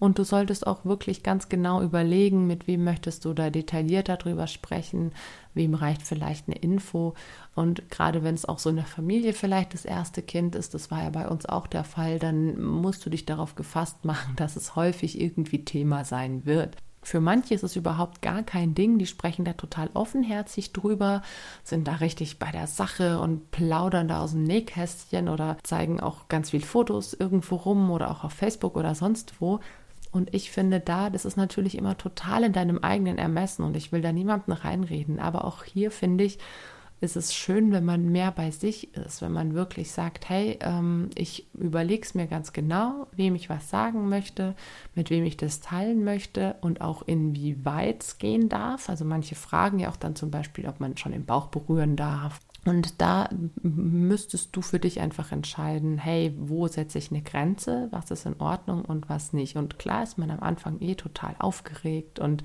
und 0.00 0.18
du 0.18 0.24
solltest 0.24 0.66
auch 0.66 0.86
wirklich 0.86 1.22
ganz 1.22 1.50
genau 1.50 1.82
überlegen, 1.82 2.46
mit 2.46 2.66
wem 2.66 2.84
möchtest 2.84 3.26
du 3.26 3.34
da 3.34 3.50
detailliert 3.50 4.08
darüber 4.08 4.46
sprechen, 4.46 5.12
wem 5.52 5.74
reicht 5.74 6.02
vielleicht 6.02 6.48
eine 6.48 6.56
Info. 6.56 7.14
Und 7.54 7.90
gerade 7.90 8.24
wenn 8.24 8.34
es 8.34 8.46
auch 8.46 8.58
so 8.58 8.70
in 8.70 8.76
der 8.76 8.86
Familie 8.86 9.34
vielleicht 9.34 9.74
das 9.74 9.84
erste 9.84 10.22
Kind 10.22 10.54
ist, 10.56 10.72
das 10.72 10.90
war 10.90 11.02
ja 11.02 11.10
bei 11.10 11.28
uns 11.28 11.44
auch 11.44 11.66
der 11.66 11.84
Fall, 11.84 12.18
dann 12.18 12.58
musst 12.62 13.04
du 13.04 13.10
dich 13.10 13.26
darauf 13.26 13.56
gefasst 13.56 14.06
machen, 14.06 14.34
dass 14.36 14.56
es 14.56 14.74
häufig 14.74 15.20
irgendwie 15.20 15.66
Thema 15.66 16.06
sein 16.06 16.46
wird. 16.46 16.78
Für 17.02 17.20
manche 17.20 17.54
ist 17.54 17.62
es 17.62 17.76
überhaupt 17.76 18.20
gar 18.20 18.42
kein 18.42 18.74
Ding, 18.74 18.98
die 18.98 19.06
sprechen 19.06 19.44
da 19.44 19.54
total 19.54 19.88
offenherzig 19.94 20.72
drüber, 20.72 21.22
sind 21.64 21.88
da 21.88 21.94
richtig 21.94 22.38
bei 22.38 22.50
der 22.50 22.66
Sache 22.66 23.20
und 23.20 23.50
plaudern 23.50 24.08
da 24.08 24.20
aus 24.20 24.32
dem 24.32 24.42
Nähkästchen 24.42 25.28
oder 25.28 25.56
zeigen 25.62 26.00
auch 26.00 26.28
ganz 26.28 26.50
viel 26.50 26.60
Fotos 26.60 27.14
irgendwo 27.14 27.56
rum 27.56 27.90
oder 27.90 28.10
auch 28.10 28.24
auf 28.24 28.32
Facebook 28.32 28.76
oder 28.76 28.94
sonst 28.94 29.40
wo. 29.40 29.60
Und 30.12 30.34
ich 30.34 30.50
finde 30.50 30.80
da, 30.80 31.08
das 31.08 31.24
ist 31.24 31.36
natürlich 31.36 31.78
immer 31.78 31.96
total 31.96 32.44
in 32.44 32.52
deinem 32.52 32.78
eigenen 32.78 33.16
Ermessen 33.16 33.64
und 33.64 33.76
ich 33.76 33.92
will 33.92 34.02
da 34.02 34.12
niemandem 34.12 34.54
reinreden. 34.54 35.20
Aber 35.20 35.44
auch 35.44 35.64
hier 35.64 35.90
finde 35.90 36.24
ich, 36.24 36.38
ist 37.00 37.16
es 37.16 37.34
schön, 37.34 37.72
wenn 37.72 37.84
man 37.84 38.12
mehr 38.12 38.30
bei 38.30 38.50
sich 38.50 38.94
ist, 38.94 39.22
wenn 39.22 39.32
man 39.32 39.54
wirklich 39.54 39.90
sagt, 39.90 40.28
hey, 40.28 40.58
ähm, 40.60 41.08
ich 41.14 41.46
überlege 41.54 42.02
es 42.02 42.14
mir 42.14 42.26
ganz 42.26 42.52
genau, 42.52 43.06
wem 43.12 43.34
ich 43.34 43.48
was 43.48 43.70
sagen 43.70 44.08
möchte, 44.08 44.54
mit 44.94 45.08
wem 45.08 45.24
ich 45.24 45.38
das 45.38 45.60
teilen 45.60 46.04
möchte 46.04 46.56
und 46.60 46.82
auch 46.82 47.02
inwieweit 47.02 48.02
es 48.02 48.18
gehen 48.18 48.50
darf. 48.50 48.90
Also 48.90 49.06
manche 49.06 49.34
fragen 49.34 49.78
ja 49.78 49.90
auch 49.90 49.96
dann 49.96 50.14
zum 50.14 50.30
Beispiel, 50.30 50.68
ob 50.68 50.78
man 50.80 50.96
schon 50.98 51.12
den 51.12 51.24
Bauch 51.24 51.46
berühren 51.46 51.96
darf. 51.96 52.40
Und 52.66 53.00
da 53.00 53.30
müsstest 53.62 54.54
du 54.54 54.60
für 54.60 54.78
dich 54.78 55.00
einfach 55.00 55.32
entscheiden, 55.32 55.96
hey, 55.96 56.34
wo 56.38 56.68
setze 56.68 56.98
ich 56.98 57.10
eine 57.10 57.22
Grenze, 57.22 57.88
was 57.90 58.10
ist 58.10 58.26
in 58.26 58.38
Ordnung 58.38 58.84
und 58.84 59.08
was 59.08 59.32
nicht. 59.32 59.56
Und 59.56 59.78
klar 59.78 60.02
ist 60.02 60.18
man 60.18 60.30
am 60.30 60.40
Anfang 60.40 60.78
eh 60.80 60.94
total 60.94 61.34
aufgeregt 61.38 62.18
und 62.18 62.42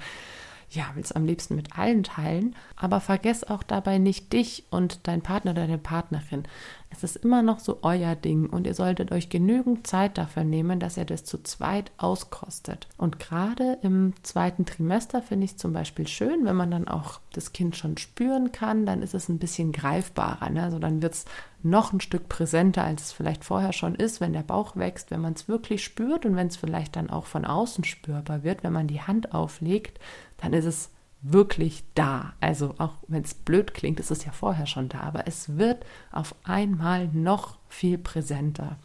ja, 0.75 0.91
will 0.93 1.03
es 1.03 1.11
am 1.11 1.25
liebsten 1.25 1.55
mit 1.55 1.77
allen 1.77 2.03
teilen, 2.03 2.55
aber 2.75 2.99
vergess 2.99 3.43
auch 3.43 3.63
dabei 3.63 3.97
nicht 3.97 4.33
dich 4.33 4.65
und 4.69 5.07
dein 5.07 5.21
Partner 5.21 5.51
oder 5.51 5.61
deine 5.61 5.77
Partnerin. 5.77 6.43
Es 6.89 7.03
ist 7.03 7.17
immer 7.17 7.41
noch 7.41 7.59
so 7.59 7.79
euer 7.81 8.15
Ding 8.15 8.49
und 8.49 8.65
ihr 8.67 8.73
solltet 8.73 9.11
euch 9.11 9.29
genügend 9.29 9.85
Zeit 9.85 10.17
dafür 10.17 10.43
nehmen, 10.45 10.79
dass 10.79 10.95
ihr 10.95 11.03
das 11.03 11.25
zu 11.25 11.41
zweit 11.43 11.91
auskostet. 11.97 12.87
Und 12.97 13.19
gerade 13.19 13.79
im 13.81 14.13
zweiten 14.23 14.65
Trimester 14.65 15.21
finde 15.21 15.45
ich 15.45 15.51
es 15.51 15.57
zum 15.57 15.73
Beispiel 15.73 16.07
schön, 16.07 16.45
wenn 16.45 16.55
man 16.55 16.71
dann 16.71 16.87
auch 16.87 17.19
das 17.33 17.51
Kind 17.51 17.75
schon 17.75 17.97
spüren 17.97 18.53
kann, 18.53 18.85
dann 18.85 19.01
ist 19.01 19.13
es 19.13 19.27
ein 19.27 19.39
bisschen 19.39 19.73
greifbarer. 19.73 20.49
Ne? 20.49 20.63
Also 20.63 20.79
dann 20.79 21.01
wird 21.01 21.15
es 21.15 21.25
noch 21.63 21.91
ein 21.91 21.99
Stück 21.99 22.29
präsenter, 22.29 22.83
als 22.83 23.03
es 23.03 23.11
vielleicht 23.11 23.43
vorher 23.43 23.73
schon 23.73 23.95
ist, 23.95 24.21
wenn 24.21 24.33
der 24.33 24.43
Bauch 24.43 24.75
wächst, 24.75 25.11
wenn 25.11 25.21
man 25.21 25.33
es 25.33 25.47
wirklich 25.47 25.83
spürt 25.83 26.25
und 26.25 26.35
wenn 26.35 26.47
es 26.47 26.57
vielleicht 26.57 26.95
dann 26.95 27.09
auch 27.09 27.25
von 27.25 27.43
außen 27.43 27.83
spürbar 27.83 28.43
wird, 28.43 28.63
wenn 28.63 28.71
man 28.71 28.87
die 28.87 29.01
Hand 29.01 29.33
auflegt, 29.33 29.99
dann 30.37 30.53
ist 30.53 30.65
es 30.65 30.91
wirklich 31.21 31.83
da. 31.95 32.33
Also 32.39 32.75
auch 32.77 32.93
wenn 33.07 33.23
es 33.23 33.33
blöd 33.33 33.73
klingt, 33.73 33.99
ist 33.99 34.11
es 34.11 34.25
ja 34.25 34.31
vorher 34.31 34.67
schon 34.67 34.89
da, 34.89 35.01
aber 35.01 35.27
es 35.27 35.57
wird 35.57 35.85
auf 36.11 36.35
einmal 36.43 37.07
noch 37.07 37.57
viel 37.67 37.97
präsenter. 37.97 38.77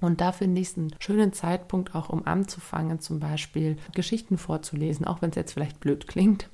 Und 0.00 0.20
da 0.20 0.32
finde 0.32 0.60
ich 0.60 0.68
es 0.68 0.76
einen 0.76 0.94
schönen 0.98 1.32
Zeitpunkt, 1.32 1.94
auch 1.94 2.10
um 2.10 2.26
anzufangen, 2.26 3.00
zum 3.00 3.20
Beispiel 3.20 3.78
Geschichten 3.94 4.36
vorzulesen, 4.38 5.06
auch 5.06 5.22
wenn 5.22 5.30
es 5.30 5.36
jetzt 5.36 5.52
vielleicht 5.52 5.80
blöd 5.80 6.06
klingt. 6.08 6.50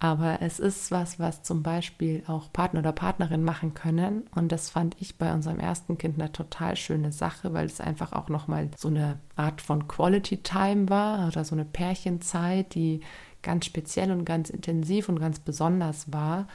Aber 0.00 0.40
es 0.42 0.60
ist 0.60 0.92
was, 0.92 1.18
was 1.18 1.42
zum 1.42 1.64
Beispiel 1.64 2.22
auch 2.28 2.52
Partner 2.52 2.80
oder 2.80 2.92
Partnerin 2.92 3.42
machen 3.42 3.74
können. 3.74 4.26
Und 4.32 4.52
das 4.52 4.70
fand 4.70 4.96
ich 5.00 5.18
bei 5.18 5.34
unserem 5.34 5.58
ersten 5.58 5.98
Kind 5.98 6.20
eine 6.20 6.30
total 6.30 6.76
schöne 6.76 7.10
Sache, 7.10 7.52
weil 7.52 7.66
es 7.66 7.80
einfach 7.80 8.12
auch 8.12 8.28
nochmal 8.28 8.70
so 8.76 8.88
eine 8.88 9.18
Art 9.34 9.60
von 9.60 9.88
Quality 9.88 10.38
Time 10.38 10.88
war 10.88 11.26
oder 11.26 11.44
so 11.44 11.56
eine 11.56 11.64
Pärchenzeit, 11.64 12.74
die 12.76 13.00
ganz 13.42 13.66
speziell 13.66 14.10
und 14.10 14.24
ganz 14.24 14.50
intensiv 14.50 15.08
und 15.08 15.20
ganz 15.20 15.38
besonders 15.38 16.12
war, 16.12 16.46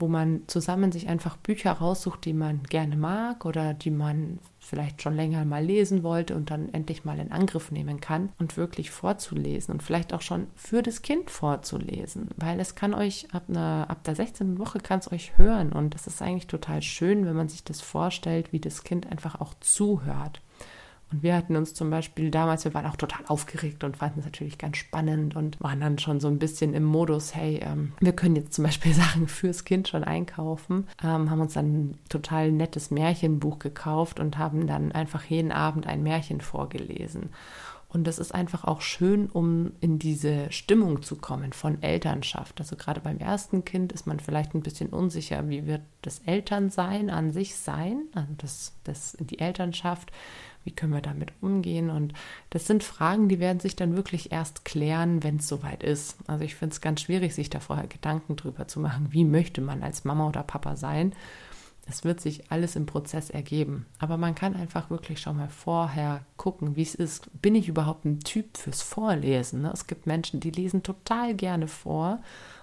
wo 0.00 0.08
man 0.08 0.42
zusammen 0.46 0.92
sich 0.92 1.08
einfach 1.08 1.36
Bücher 1.36 1.72
raussucht, 1.72 2.24
die 2.24 2.32
man 2.32 2.62
gerne 2.64 2.96
mag 2.96 3.44
oder 3.44 3.74
die 3.74 3.90
man 3.90 4.38
vielleicht 4.58 5.02
schon 5.02 5.14
länger 5.14 5.44
mal 5.44 5.64
lesen 5.64 6.02
wollte 6.02 6.34
und 6.34 6.50
dann 6.50 6.72
endlich 6.72 7.04
mal 7.04 7.18
in 7.18 7.32
Angriff 7.32 7.70
nehmen 7.70 8.00
kann 8.00 8.30
und 8.38 8.56
wirklich 8.56 8.90
vorzulesen 8.90 9.72
und 9.72 9.82
vielleicht 9.82 10.12
auch 10.14 10.22
schon 10.22 10.46
für 10.54 10.82
das 10.82 11.02
Kind 11.02 11.30
vorzulesen, 11.30 12.28
weil 12.36 12.60
es 12.60 12.74
kann 12.74 12.94
euch 12.94 13.28
ab, 13.32 13.44
einer, 13.48 13.86
ab 13.88 14.04
der 14.04 14.14
16. 14.14 14.58
Woche 14.58 14.78
kann 14.78 15.00
es 15.00 15.12
euch 15.12 15.36
hören 15.36 15.72
und 15.72 15.94
das 15.94 16.06
ist 16.06 16.22
eigentlich 16.22 16.46
total 16.46 16.82
schön, 16.82 17.26
wenn 17.26 17.36
man 17.36 17.48
sich 17.48 17.64
das 17.64 17.80
vorstellt, 17.80 18.52
wie 18.52 18.60
das 18.60 18.84
Kind 18.84 19.10
einfach 19.10 19.40
auch 19.40 19.54
zuhört. 19.60 20.40
Und 21.12 21.22
wir 21.22 21.34
hatten 21.34 21.56
uns 21.56 21.74
zum 21.74 21.90
Beispiel 21.90 22.30
damals, 22.30 22.64
wir 22.64 22.74
waren 22.74 22.86
auch 22.86 22.96
total 22.96 23.24
aufgeregt 23.26 23.82
und 23.84 23.96
fanden 23.96 24.20
es 24.20 24.26
natürlich 24.26 24.58
ganz 24.58 24.76
spannend 24.76 25.36
und 25.36 25.60
waren 25.60 25.80
dann 25.80 25.98
schon 25.98 26.20
so 26.20 26.28
ein 26.28 26.38
bisschen 26.38 26.74
im 26.74 26.84
Modus, 26.84 27.34
hey, 27.34 27.60
ähm, 27.62 27.92
wir 28.00 28.12
können 28.12 28.36
jetzt 28.36 28.54
zum 28.54 28.64
Beispiel 28.64 28.94
Sachen 28.94 29.28
fürs 29.28 29.64
Kind 29.64 29.88
schon 29.88 30.04
einkaufen, 30.04 30.86
ähm, 31.02 31.30
haben 31.30 31.40
uns 31.40 31.54
dann 31.54 31.66
ein 31.66 31.98
total 32.08 32.52
nettes 32.52 32.90
Märchenbuch 32.90 33.58
gekauft 33.58 34.20
und 34.20 34.38
haben 34.38 34.66
dann 34.66 34.92
einfach 34.92 35.24
jeden 35.24 35.52
Abend 35.52 35.86
ein 35.86 36.02
Märchen 36.02 36.40
vorgelesen. 36.40 37.30
Und 37.92 38.06
das 38.06 38.20
ist 38.20 38.32
einfach 38.32 38.64
auch 38.64 38.82
schön, 38.82 39.28
um 39.28 39.72
in 39.80 39.98
diese 39.98 40.50
Stimmung 40.52 41.02
zu 41.02 41.16
kommen 41.16 41.52
von 41.52 41.82
Elternschaft. 41.82 42.60
Also 42.60 42.76
gerade 42.76 43.00
beim 43.00 43.18
ersten 43.18 43.64
Kind 43.64 43.90
ist 43.90 44.06
man 44.06 44.20
vielleicht 44.20 44.54
ein 44.54 44.62
bisschen 44.62 44.90
unsicher, 44.90 45.48
wie 45.48 45.66
wird 45.66 45.82
das 46.02 46.20
Elternsein 46.20 47.10
an 47.10 47.32
sich 47.32 47.56
sein, 47.56 48.02
also 48.14 48.32
das, 48.38 48.74
das 48.84 49.16
die 49.18 49.40
Elternschaft, 49.40 50.12
wie 50.64 50.72
können 50.72 50.92
wir 50.92 51.00
damit 51.00 51.32
umgehen? 51.40 51.90
Und 51.90 52.12
das 52.50 52.66
sind 52.66 52.82
Fragen, 52.82 53.28
die 53.28 53.40
werden 53.40 53.60
sich 53.60 53.76
dann 53.76 53.96
wirklich 53.96 54.32
erst 54.32 54.64
klären, 54.64 55.22
wenn 55.22 55.36
es 55.36 55.48
soweit 55.48 55.82
ist. 55.82 56.16
Also 56.26 56.44
ich 56.44 56.54
finde 56.54 56.74
es 56.74 56.80
ganz 56.80 57.02
schwierig, 57.02 57.34
sich 57.34 57.50
da 57.50 57.60
vorher 57.60 57.86
Gedanken 57.86 58.36
drüber 58.36 58.68
zu 58.68 58.80
machen, 58.80 59.08
wie 59.10 59.24
möchte 59.24 59.60
man 59.60 59.82
als 59.82 60.04
Mama 60.04 60.28
oder 60.28 60.42
Papa 60.42 60.76
sein. 60.76 61.14
Es 61.86 62.04
wird 62.04 62.20
sich 62.20 62.52
alles 62.52 62.76
im 62.76 62.86
Prozess 62.86 63.30
ergeben. 63.30 63.86
Aber 63.98 64.16
man 64.16 64.34
kann 64.34 64.54
einfach 64.54 64.90
wirklich 64.90 65.20
schon 65.20 65.36
mal 65.36 65.48
vorher 65.48 66.24
gucken, 66.36 66.76
wie 66.76 66.82
es 66.82 66.94
ist. 66.94 67.30
Bin 67.42 67.54
ich 67.54 67.68
überhaupt 67.68 68.04
ein 68.04 68.20
Typ 68.20 68.56
fürs 68.56 68.82
Vorlesen? 68.82 69.62
Ne? 69.62 69.70
Es 69.72 69.86
gibt 69.86 70.06
Menschen, 70.06 70.40
die 70.40 70.50
lesen 70.50 70.82
total 70.82 71.34
gerne 71.34 71.66
vor 71.66 72.20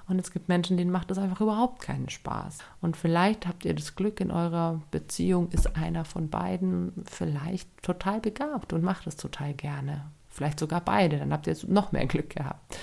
und 0.08 0.20
es 0.20 0.32
gibt 0.32 0.48
Menschen, 0.48 0.78
denen 0.78 0.92
macht 0.92 1.12
es 1.12 1.18
einfach 1.18 1.42
überhaupt 1.42 1.82
keinen 1.82 2.10
Spaß. 2.10 2.60
Und 2.82 2.96
vielleicht 2.96 3.46
habt 3.46 3.66
ihr 3.66 3.74
das 3.74 3.96
Glück 3.96 4.22
in 4.22 4.32
eurer 4.32 4.82
Beziehung, 4.90 5.50
ist 5.52 5.76
einer 5.76 6.06
von 6.06 6.30
beiden 6.30 6.94
vielleicht 7.06 7.70
total 7.84 8.22
begabt 8.22 8.72
und 8.72 8.84
macht 8.84 9.06
es 9.06 9.18
total 9.18 9.54
gerne. 9.54 10.06
Vielleicht 10.30 10.60
sogar 10.60 10.82
beide, 10.82 11.18
dann 11.18 11.34
habt 11.34 11.48
ihr 11.48 11.58
noch 11.68 11.92
mehr 11.92 12.06
Glück 12.06 12.30
gehabt. 12.30 12.78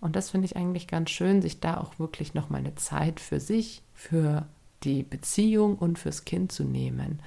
Und 0.00 0.14
das 0.14 0.30
finde 0.30 0.44
ich 0.44 0.56
eigentlich 0.56 0.86
ganz 0.86 1.10
schön, 1.10 1.40
sich 1.40 1.60
da 1.60 1.78
auch 1.78 1.98
wirklich 1.98 2.34
nochmal 2.34 2.60
eine 2.60 2.74
Zeit 2.74 3.18
für 3.18 3.40
sich, 3.40 3.82
für 3.94 4.46
die 4.84 5.02
Beziehung 5.02 5.76
und 5.76 5.98
fürs 5.98 6.24
Kind 6.24 6.52
zu 6.52 6.64
nehmen. 6.64 7.20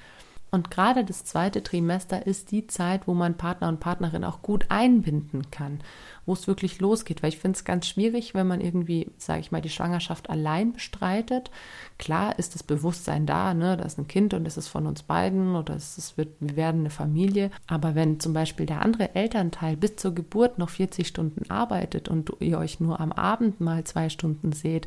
Und 0.54 0.70
gerade 0.70 1.02
das 1.02 1.24
zweite 1.24 1.62
Trimester 1.62 2.26
ist 2.26 2.50
die 2.50 2.66
Zeit, 2.66 3.08
wo 3.08 3.14
man 3.14 3.38
Partner 3.38 3.68
und 3.68 3.80
Partnerin 3.80 4.22
auch 4.22 4.42
gut 4.42 4.66
einbinden 4.68 5.50
kann, 5.50 5.80
wo 6.26 6.34
es 6.34 6.46
wirklich 6.46 6.78
losgeht. 6.78 7.22
Weil 7.22 7.30
ich 7.30 7.38
finde 7.38 7.56
es 7.56 7.64
ganz 7.64 7.86
schwierig, 7.86 8.34
wenn 8.34 8.46
man 8.46 8.60
irgendwie, 8.60 9.10
sage 9.16 9.40
ich 9.40 9.50
mal, 9.50 9.62
die 9.62 9.70
Schwangerschaft 9.70 10.28
allein 10.28 10.74
bestreitet. 10.74 11.50
Klar 11.96 12.38
ist 12.38 12.54
das 12.54 12.62
Bewusstsein 12.62 13.24
da, 13.24 13.54
ne, 13.54 13.78
da 13.78 13.84
ist 13.84 13.98
ein 13.98 14.08
Kind 14.08 14.34
und 14.34 14.46
es 14.46 14.58
ist 14.58 14.68
von 14.68 14.86
uns 14.86 15.02
beiden 15.02 15.56
oder 15.56 15.74
es 15.74 15.96
ist, 15.96 16.18
wird, 16.18 16.28
wir 16.40 16.54
werden 16.54 16.82
eine 16.82 16.90
Familie. 16.90 17.50
Aber 17.66 17.94
wenn 17.94 18.20
zum 18.20 18.34
Beispiel 18.34 18.66
der 18.66 18.82
andere 18.82 19.14
Elternteil 19.14 19.78
bis 19.78 19.96
zur 19.96 20.14
Geburt 20.14 20.58
noch 20.58 20.68
40 20.68 21.08
Stunden 21.08 21.50
arbeitet 21.50 22.10
und 22.10 22.30
ihr 22.40 22.58
euch 22.58 22.78
nur 22.78 23.00
am 23.00 23.12
Abend 23.12 23.62
mal 23.62 23.84
zwei 23.84 24.10
Stunden 24.10 24.52
seht, 24.52 24.86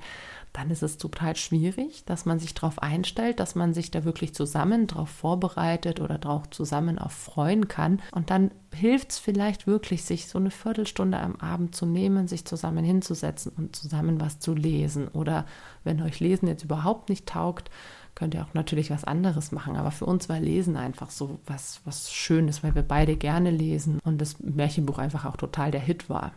dann 0.55 0.69
ist 0.69 0.83
es 0.83 0.97
total 0.97 1.35
schwierig, 1.35 2.05
dass 2.05 2.25
man 2.25 2.39
sich 2.39 2.53
darauf 2.53 2.81
einstellt, 2.81 3.41
dass 3.41 3.55
man 3.55 3.74
sich 3.74 3.91
da 3.91 4.05
wirklich 4.05 4.33
zusammen 4.33 4.88
darauf 4.88 5.09
vorbereitet 5.09 6.00
oder 6.00 6.17
darauf 6.17 6.50
zusammen 6.50 6.97
auch 6.97 7.12
freuen 7.12 7.67
kann. 7.67 8.01
Und 8.12 8.29
dann 8.29 8.51
hilft 8.74 9.12
es 9.12 9.19
vielleicht 9.19 9.67
wirklich, 9.67 10.05
sich 10.05 10.27
so 10.27 10.39
eine 10.39 10.51
Viertelstunde 10.51 11.19
am 11.19 11.35
Abend 11.35 11.75
zu 11.75 11.85
nehmen, 11.85 12.29
sich 12.29 12.45
zusammen 12.45 12.85
hinzusetzen 12.85 13.51
und 13.57 13.75
zusammen 13.75 14.21
was 14.21 14.39
zu 14.39 14.53
lesen. 14.53 15.09
Oder 15.09 15.45
wenn 15.83 16.01
euch 16.01 16.21
Lesen 16.21 16.47
jetzt 16.47 16.63
überhaupt 16.63 17.09
nicht 17.09 17.25
taugt, 17.25 17.69
könnt 18.15 18.33
ihr 18.33 18.41
auch 18.41 18.53
natürlich 18.53 18.89
was 18.91 19.03
anderes 19.03 19.51
machen. 19.51 19.75
Aber 19.75 19.91
für 19.91 20.05
uns 20.05 20.29
war 20.29 20.39
Lesen 20.39 20.77
einfach 20.77 21.09
so 21.09 21.38
was, 21.45 21.81
was 21.83 22.13
Schönes, 22.13 22.63
weil 22.63 22.75
wir 22.75 22.83
beide 22.83 23.17
gerne 23.17 23.51
lesen 23.51 24.00
und 24.05 24.21
das 24.21 24.39
Märchenbuch 24.39 25.00
einfach 25.00 25.25
auch 25.25 25.35
total 25.35 25.71
der 25.71 25.81
Hit 25.81 26.09
war. 26.09 26.31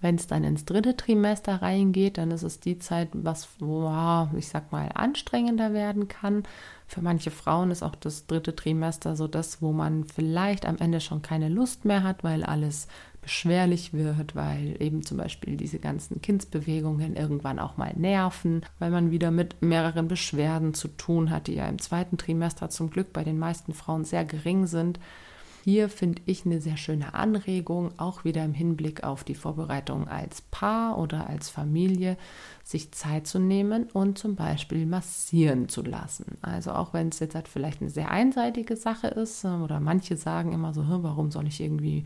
Wenn 0.00 0.14
es 0.14 0.28
dann 0.28 0.44
ins 0.44 0.64
dritte 0.64 0.96
Trimester 0.96 1.60
reingeht, 1.60 2.18
dann 2.18 2.30
ist 2.30 2.44
es 2.44 2.60
die 2.60 2.78
Zeit, 2.78 3.08
was, 3.12 3.48
wow, 3.58 4.28
ich 4.36 4.48
sag 4.48 4.70
mal, 4.70 4.90
anstrengender 4.94 5.72
werden 5.72 6.06
kann. 6.06 6.44
Für 6.86 7.02
manche 7.02 7.32
Frauen 7.32 7.72
ist 7.72 7.82
auch 7.82 7.96
das 7.96 8.26
dritte 8.26 8.54
Trimester 8.54 9.16
so 9.16 9.26
das, 9.26 9.60
wo 9.60 9.72
man 9.72 10.04
vielleicht 10.04 10.66
am 10.66 10.78
Ende 10.78 11.00
schon 11.00 11.20
keine 11.20 11.48
Lust 11.48 11.84
mehr 11.84 12.04
hat, 12.04 12.22
weil 12.22 12.44
alles 12.44 12.86
beschwerlich 13.20 13.92
wird, 13.92 14.36
weil 14.36 14.80
eben 14.80 15.02
zum 15.02 15.18
Beispiel 15.18 15.56
diese 15.56 15.80
ganzen 15.80 16.22
Kindsbewegungen 16.22 17.16
irgendwann 17.16 17.58
auch 17.58 17.76
mal 17.76 17.92
nerven, 17.96 18.62
weil 18.78 18.90
man 18.90 19.10
wieder 19.10 19.30
mit 19.30 19.60
mehreren 19.60 20.08
Beschwerden 20.08 20.74
zu 20.74 20.88
tun 20.88 21.30
hat, 21.30 21.48
die 21.48 21.56
ja 21.56 21.68
im 21.68 21.78
zweiten 21.78 22.16
Trimester 22.16 22.70
zum 22.70 22.88
Glück 22.88 23.12
bei 23.12 23.24
den 23.24 23.38
meisten 23.38 23.74
Frauen 23.74 24.04
sehr 24.04 24.24
gering 24.24 24.66
sind. 24.66 24.98
Hier 25.64 25.88
finde 25.88 26.22
ich 26.26 26.46
eine 26.46 26.60
sehr 26.60 26.76
schöne 26.76 27.14
Anregung, 27.14 27.92
auch 27.98 28.24
wieder 28.24 28.44
im 28.44 28.54
Hinblick 28.54 29.04
auf 29.04 29.24
die 29.24 29.34
Vorbereitung 29.34 30.08
als 30.08 30.40
Paar 30.40 30.98
oder 30.98 31.28
als 31.28 31.50
Familie, 31.50 32.16
sich 32.64 32.92
Zeit 32.92 33.26
zu 33.26 33.38
nehmen 33.38 33.84
und 33.84 34.18
zum 34.18 34.36
Beispiel 34.36 34.86
massieren 34.86 35.68
zu 35.68 35.82
lassen. 35.82 36.38
Also 36.42 36.72
auch 36.72 36.92
wenn 36.92 37.08
es 37.08 37.18
jetzt 37.18 37.34
halt 37.34 37.48
vielleicht 37.48 37.80
eine 37.80 37.90
sehr 37.90 38.10
einseitige 38.10 38.76
Sache 38.76 39.08
ist 39.08 39.44
äh, 39.44 39.48
oder 39.48 39.80
manche 39.80 40.16
sagen 40.16 40.52
immer 40.52 40.74
so, 40.74 40.84
warum 40.88 41.30
soll 41.30 41.46
ich 41.46 41.60
irgendwie 41.60 42.04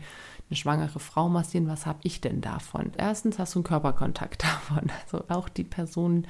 eine 0.49 0.57
schwangere 0.57 0.99
Frau 0.99 1.29
massieren, 1.29 1.67
was 1.67 1.85
habe 1.85 1.99
ich 2.03 2.21
denn 2.21 2.41
davon? 2.41 2.91
Erstens 2.97 3.39
hast 3.39 3.55
du 3.55 3.59
einen 3.59 3.65
Körperkontakt 3.65 4.43
davon. 4.43 4.91
Also 5.03 5.23
auch 5.29 5.49
die 5.49 5.63
Person, 5.63 6.27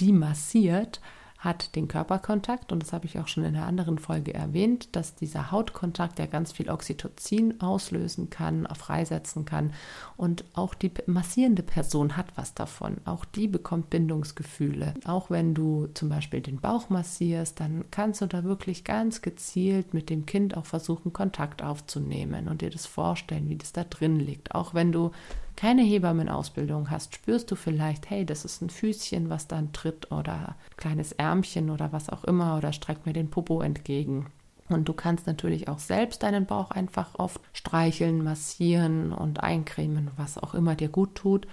die 0.00 0.12
massiert, 0.12 1.00
hat 1.44 1.76
den 1.76 1.88
Körperkontakt 1.88 2.72
und 2.72 2.82
das 2.82 2.92
habe 2.92 3.04
ich 3.04 3.18
auch 3.18 3.28
schon 3.28 3.44
in 3.44 3.54
einer 3.54 3.66
anderen 3.66 3.98
Folge 3.98 4.32
erwähnt, 4.32 4.96
dass 4.96 5.14
dieser 5.14 5.50
Hautkontakt 5.50 6.18
ja 6.18 6.26
ganz 6.26 6.52
viel 6.52 6.70
Oxytocin 6.70 7.60
auslösen 7.60 8.30
kann, 8.30 8.66
freisetzen 8.74 9.44
kann 9.44 9.72
und 10.16 10.44
auch 10.54 10.74
die 10.74 10.90
massierende 11.06 11.62
Person 11.62 12.16
hat 12.16 12.26
was 12.36 12.54
davon. 12.54 12.96
Auch 13.04 13.24
die 13.24 13.46
bekommt 13.46 13.90
Bindungsgefühle. 13.90 14.94
Auch 15.04 15.28
wenn 15.30 15.54
du 15.54 15.88
zum 15.94 16.08
Beispiel 16.08 16.40
den 16.40 16.60
Bauch 16.60 16.88
massierst, 16.88 17.60
dann 17.60 17.84
kannst 17.90 18.22
du 18.22 18.26
da 18.26 18.42
wirklich 18.44 18.84
ganz 18.84 19.20
gezielt 19.20 19.92
mit 19.92 20.08
dem 20.08 20.24
Kind 20.24 20.56
auch 20.56 20.66
versuchen, 20.66 21.12
Kontakt 21.12 21.62
aufzunehmen 21.62 22.48
und 22.48 22.62
dir 22.62 22.70
das 22.70 22.86
vorstellen, 22.86 23.48
wie 23.48 23.56
das 23.56 23.72
da 23.72 23.84
drin 23.84 24.18
liegt. 24.18 24.54
Auch 24.54 24.72
wenn 24.72 24.92
du 24.92 25.10
keine 25.56 25.82
Hebammenausbildung 25.82 26.90
hast, 26.90 27.14
spürst 27.14 27.50
du 27.50 27.56
vielleicht, 27.56 28.10
hey, 28.10 28.26
das 28.26 28.44
ist 28.44 28.60
ein 28.62 28.70
Füßchen, 28.70 29.30
was 29.30 29.46
dann 29.46 29.72
tritt 29.72 30.10
oder 30.10 30.48
ein 30.50 30.76
kleines 30.76 31.12
Ärmchen 31.12 31.70
oder 31.70 31.92
was 31.92 32.08
auch 32.10 32.24
immer 32.24 32.56
oder 32.56 32.72
streckt 32.72 33.06
mir 33.06 33.12
den 33.12 33.30
Popo 33.30 33.60
entgegen. 33.60 34.26
Und 34.68 34.88
du 34.88 34.94
kannst 34.94 35.26
natürlich 35.26 35.68
auch 35.68 35.78
selbst 35.78 36.22
deinen 36.22 36.46
Bauch 36.46 36.70
einfach 36.70 37.10
oft 37.18 37.40
streicheln, 37.52 38.24
massieren 38.24 39.12
und 39.12 39.42
eincremen, 39.42 40.10
was 40.16 40.38
auch 40.38 40.54
immer 40.54 40.74
dir 40.74 40.88
gut 40.88 41.14
tut. 41.14 41.46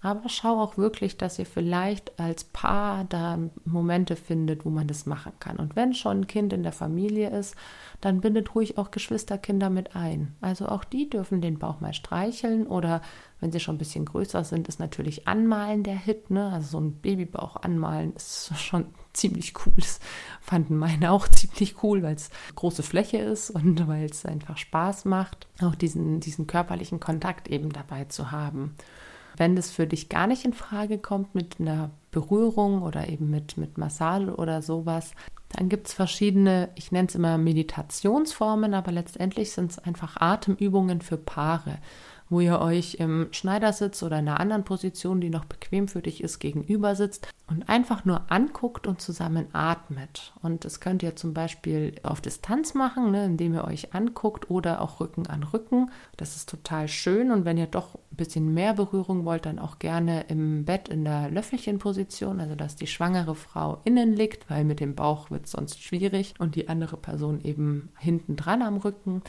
Aber 0.00 0.28
schau 0.28 0.60
auch 0.60 0.76
wirklich, 0.76 1.16
dass 1.16 1.38
ihr 1.38 1.46
vielleicht 1.46 2.18
als 2.18 2.44
Paar 2.44 3.04
da 3.04 3.38
Momente 3.64 4.16
findet, 4.16 4.64
wo 4.64 4.70
man 4.70 4.86
das 4.86 5.06
machen 5.06 5.32
kann. 5.40 5.56
Und 5.56 5.76
wenn 5.76 5.94
schon 5.94 6.20
ein 6.20 6.26
Kind 6.26 6.52
in 6.52 6.62
der 6.62 6.72
Familie 6.72 7.30
ist, 7.30 7.54
dann 8.00 8.20
bindet 8.20 8.54
ruhig 8.54 8.76
auch 8.76 8.90
Geschwisterkinder 8.90 9.70
mit 9.70 9.96
ein. 9.96 10.34
Also 10.42 10.66
auch 10.68 10.84
die 10.84 11.08
dürfen 11.08 11.40
den 11.40 11.58
Bauch 11.58 11.80
mal 11.80 11.94
streicheln 11.94 12.66
oder 12.66 13.00
wenn 13.44 13.52
sie 13.52 13.60
schon 13.60 13.74
ein 13.74 13.78
bisschen 13.78 14.06
größer 14.06 14.42
sind, 14.42 14.68
ist 14.68 14.80
natürlich 14.80 15.28
Anmalen 15.28 15.82
der 15.82 15.98
Hit. 15.98 16.30
Ne? 16.30 16.50
Also 16.50 16.68
so 16.68 16.80
ein 16.80 16.94
Babybauch 16.94 17.56
anmalen 17.56 18.14
ist 18.16 18.50
schon 18.58 18.86
ziemlich 19.12 19.52
cool. 19.66 19.74
Das 19.76 20.00
fanden 20.40 20.78
meine 20.78 21.12
auch 21.12 21.28
ziemlich 21.28 21.82
cool, 21.82 22.02
weil 22.02 22.14
es 22.14 22.30
große 22.54 22.82
Fläche 22.82 23.18
ist 23.18 23.50
und 23.50 23.86
weil 23.86 24.06
es 24.06 24.24
einfach 24.24 24.56
Spaß 24.56 25.04
macht, 25.04 25.46
auch 25.60 25.74
diesen, 25.74 26.20
diesen 26.20 26.46
körperlichen 26.46 27.00
Kontakt 27.00 27.48
eben 27.48 27.70
dabei 27.70 28.06
zu 28.06 28.30
haben. 28.30 28.76
Wenn 29.36 29.56
das 29.56 29.70
für 29.70 29.86
dich 29.86 30.08
gar 30.08 30.26
nicht 30.26 30.46
in 30.46 30.54
Frage 30.54 30.96
kommt 30.96 31.34
mit 31.34 31.60
einer 31.60 31.90
Berührung 32.12 32.80
oder 32.80 33.10
eben 33.10 33.28
mit, 33.28 33.58
mit 33.58 33.76
Massage 33.76 34.34
oder 34.36 34.62
sowas, 34.62 35.12
dann 35.50 35.68
gibt 35.68 35.88
es 35.88 35.92
verschiedene, 35.92 36.70
ich 36.76 36.92
nenne 36.92 37.08
es 37.08 37.14
immer 37.14 37.36
Meditationsformen, 37.36 38.72
aber 38.72 38.90
letztendlich 38.90 39.52
sind 39.52 39.72
es 39.72 39.78
einfach 39.78 40.16
Atemübungen 40.16 41.02
für 41.02 41.18
Paare 41.18 41.78
wo 42.28 42.40
ihr 42.40 42.60
euch 42.60 42.94
im 42.96 43.28
Schneidersitz 43.32 44.02
oder 44.02 44.18
in 44.18 44.28
einer 44.28 44.40
anderen 44.40 44.64
Position, 44.64 45.20
die 45.20 45.30
noch 45.30 45.44
bequem 45.44 45.88
für 45.88 46.02
dich 46.02 46.22
ist, 46.22 46.38
gegenüber 46.38 46.96
sitzt 46.96 47.28
und 47.46 47.68
einfach 47.68 48.04
nur 48.04 48.30
anguckt 48.30 48.86
und 48.86 49.00
zusammen 49.00 49.46
atmet. 49.52 50.32
Und 50.42 50.64
das 50.64 50.80
könnt 50.80 51.02
ihr 51.02 51.16
zum 51.16 51.34
Beispiel 51.34 51.94
auf 52.02 52.20
Distanz 52.20 52.74
machen, 52.74 53.10
ne, 53.10 53.26
indem 53.26 53.54
ihr 53.54 53.64
euch 53.64 53.94
anguckt 53.94 54.50
oder 54.50 54.80
auch 54.80 55.00
Rücken 55.00 55.26
an 55.26 55.42
Rücken. 55.42 55.90
Das 56.16 56.36
ist 56.36 56.48
total 56.48 56.88
schön. 56.88 57.30
Und 57.30 57.44
wenn 57.44 57.58
ihr 57.58 57.66
doch 57.66 57.94
ein 57.94 58.16
bisschen 58.16 58.54
mehr 58.54 58.72
Berührung 58.74 59.24
wollt, 59.26 59.44
dann 59.44 59.58
auch 59.58 59.78
gerne 59.78 60.22
im 60.28 60.64
Bett 60.64 60.88
in 60.88 61.04
der 61.04 61.30
Löffelchenposition, 61.30 62.40
also 62.40 62.54
dass 62.54 62.76
die 62.76 62.86
schwangere 62.86 63.34
Frau 63.34 63.80
innen 63.84 64.14
liegt, 64.14 64.48
weil 64.48 64.64
mit 64.64 64.80
dem 64.80 64.94
Bauch 64.94 65.30
wird 65.30 65.44
es 65.44 65.52
sonst 65.52 65.82
schwierig 65.82 66.34
und 66.38 66.54
die 66.54 66.68
andere 66.68 66.96
Person 66.96 67.42
eben 67.42 67.90
hinten 67.98 68.36
dran 68.36 68.62
am 68.62 68.78
Rücken 68.78 69.22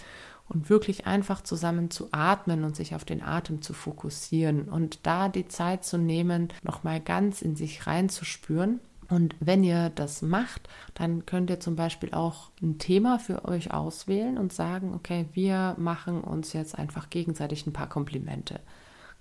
und 0.48 0.70
wirklich 0.70 1.08
einfach 1.08 1.42
zusammen 1.42 1.90
zu 1.90 2.10
atmen 2.12 2.64
und 2.64 2.76
sich 2.76 2.96
auf 2.96 3.06
den 3.06 3.24
Atem 3.24 3.62
zu 3.62 3.74
fokussieren 3.74 4.70
und 4.70 5.00
da 5.04 5.30
die 5.30 5.48
Zeit 5.48 5.84
zu 5.84 5.98
nehmen, 5.98 6.50
nochmal 6.64 7.00
ganz 7.00 7.42
in 7.42 7.56
sich 7.56 7.88
reinzuspüren. 7.88 8.80
Und 9.08 9.36
wenn 9.40 9.64
ihr 9.64 9.92
das 9.94 10.22
macht, 10.22 10.68
dann 10.96 11.26
könnt 11.26 11.50
ihr 11.50 11.60
zum 11.60 11.76
Beispiel 11.76 12.12
auch 12.14 12.50
ein 12.62 12.80
Thema 12.80 13.20
für 13.20 13.46
euch 13.46 13.72
auswählen 13.72 14.38
und 14.38 14.52
sagen, 14.52 14.94
okay, 14.96 15.28
wir 15.34 15.76
machen 15.78 16.22
uns 16.22 16.54
jetzt 16.54 16.78
einfach 16.78 17.10
gegenseitig 17.10 17.68
ein 17.68 17.74
paar 17.74 17.90
Komplimente. 17.90 18.60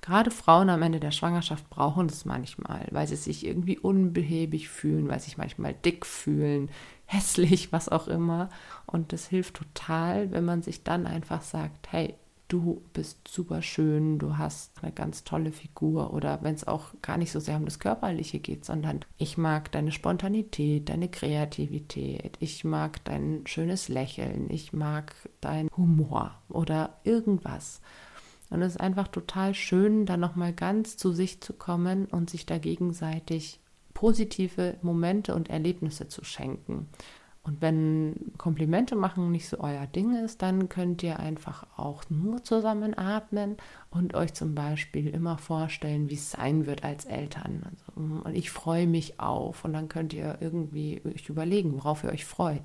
Gerade 0.00 0.30
Frauen 0.30 0.68
am 0.68 0.82
Ende 0.82 1.00
der 1.00 1.12
Schwangerschaft 1.12 1.70
brauchen 1.70 2.08
das 2.08 2.26
manchmal, 2.26 2.86
weil 2.90 3.06
sie 3.06 3.16
sich 3.16 3.46
irgendwie 3.46 3.78
unbehäbig 3.78 4.68
fühlen, 4.68 5.08
weil 5.08 5.18
sie 5.18 5.26
sich 5.26 5.38
manchmal 5.38 5.72
dick 5.72 6.04
fühlen, 6.04 6.68
hässlich, 7.06 7.72
was 7.72 7.88
auch 7.88 8.08
immer. 8.08 8.48
Und 8.86 9.12
das 9.12 9.26
hilft 9.26 9.54
total, 9.56 10.30
wenn 10.32 10.44
man 10.44 10.62
sich 10.62 10.82
dann 10.84 11.06
einfach 11.06 11.42
sagt, 11.42 11.92
hey, 11.92 12.14
du 12.48 12.82
bist 12.92 13.26
super 13.26 13.62
schön, 13.62 14.18
du 14.18 14.36
hast 14.36 14.72
eine 14.82 14.92
ganz 14.92 15.24
tolle 15.24 15.50
Figur 15.50 16.12
oder 16.12 16.42
wenn 16.42 16.54
es 16.54 16.66
auch 16.66 16.88
gar 17.02 17.16
nicht 17.16 17.32
so 17.32 17.40
sehr 17.40 17.56
um 17.56 17.64
das 17.64 17.78
Körperliche 17.78 18.38
geht, 18.38 18.64
sondern 18.64 19.00
ich 19.16 19.38
mag 19.38 19.72
deine 19.72 19.92
Spontanität, 19.92 20.88
deine 20.88 21.08
Kreativität, 21.08 22.36
ich 22.40 22.64
mag 22.64 23.02
dein 23.04 23.42
schönes 23.46 23.88
Lächeln, 23.88 24.50
ich 24.50 24.72
mag 24.72 25.14
dein 25.40 25.68
Humor 25.76 26.32
oder 26.48 26.98
irgendwas. 27.04 27.80
Und 28.50 28.62
es 28.62 28.74
ist 28.74 28.80
einfach 28.80 29.08
total 29.08 29.54
schön, 29.54 30.06
da 30.06 30.16
nochmal 30.16 30.52
ganz 30.52 30.96
zu 30.96 31.12
sich 31.12 31.40
zu 31.40 31.54
kommen 31.54 32.06
und 32.06 32.30
sich 32.30 32.46
da 32.46 32.58
gegenseitig 32.58 33.58
positive 34.04 34.76
Momente 34.82 35.34
und 35.34 35.48
Erlebnisse 35.48 36.08
zu 36.08 36.24
schenken. 36.24 36.88
Und 37.42 37.62
wenn 37.62 38.32
Komplimente 38.36 38.96
machen 38.96 39.30
nicht 39.30 39.48
so 39.48 39.60
euer 39.60 39.86
Ding 39.86 40.14
ist, 40.22 40.42
dann 40.42 40.68
könnt 40.68 41.02
ihr 41.02 41.20
einfach 41.20 41.66
auch 41.78 42.02
nur 42.10 42.44
zusammen 42.44 42.92
atmen 42.98 43.56
und 43.90 44.12
euch 44.12 44.34
zum 44.34 44.54
Beispiel 44.54 45.08
immer 45.08 45.38
vorstellen, 45.38 46.10
wie 46.10 46.16
es 46.16 46.32
sein 46.32 46.66
wird 46.66 46.84
als 46.84 47.06
Eltern. 47.06 47.62
Also, 47.64 48.24
und 48.28 48.34
ich 48.34 48.50
freue 48.50 48.86
mich 48.86 49.20
auf. 49.20 49.64
Und 49.64 49.72
dann 49.72 49.88
könnt 49.88 50.12
ihr 50.12 50.36
irgendwie 50.38 51.00
euch 51.06 51.30
überlegen, 51.30 51.72
worauf 51.72 52.04
ihr 52.04 52.10
euch 52.10 52.26
freut. 52.26 52.60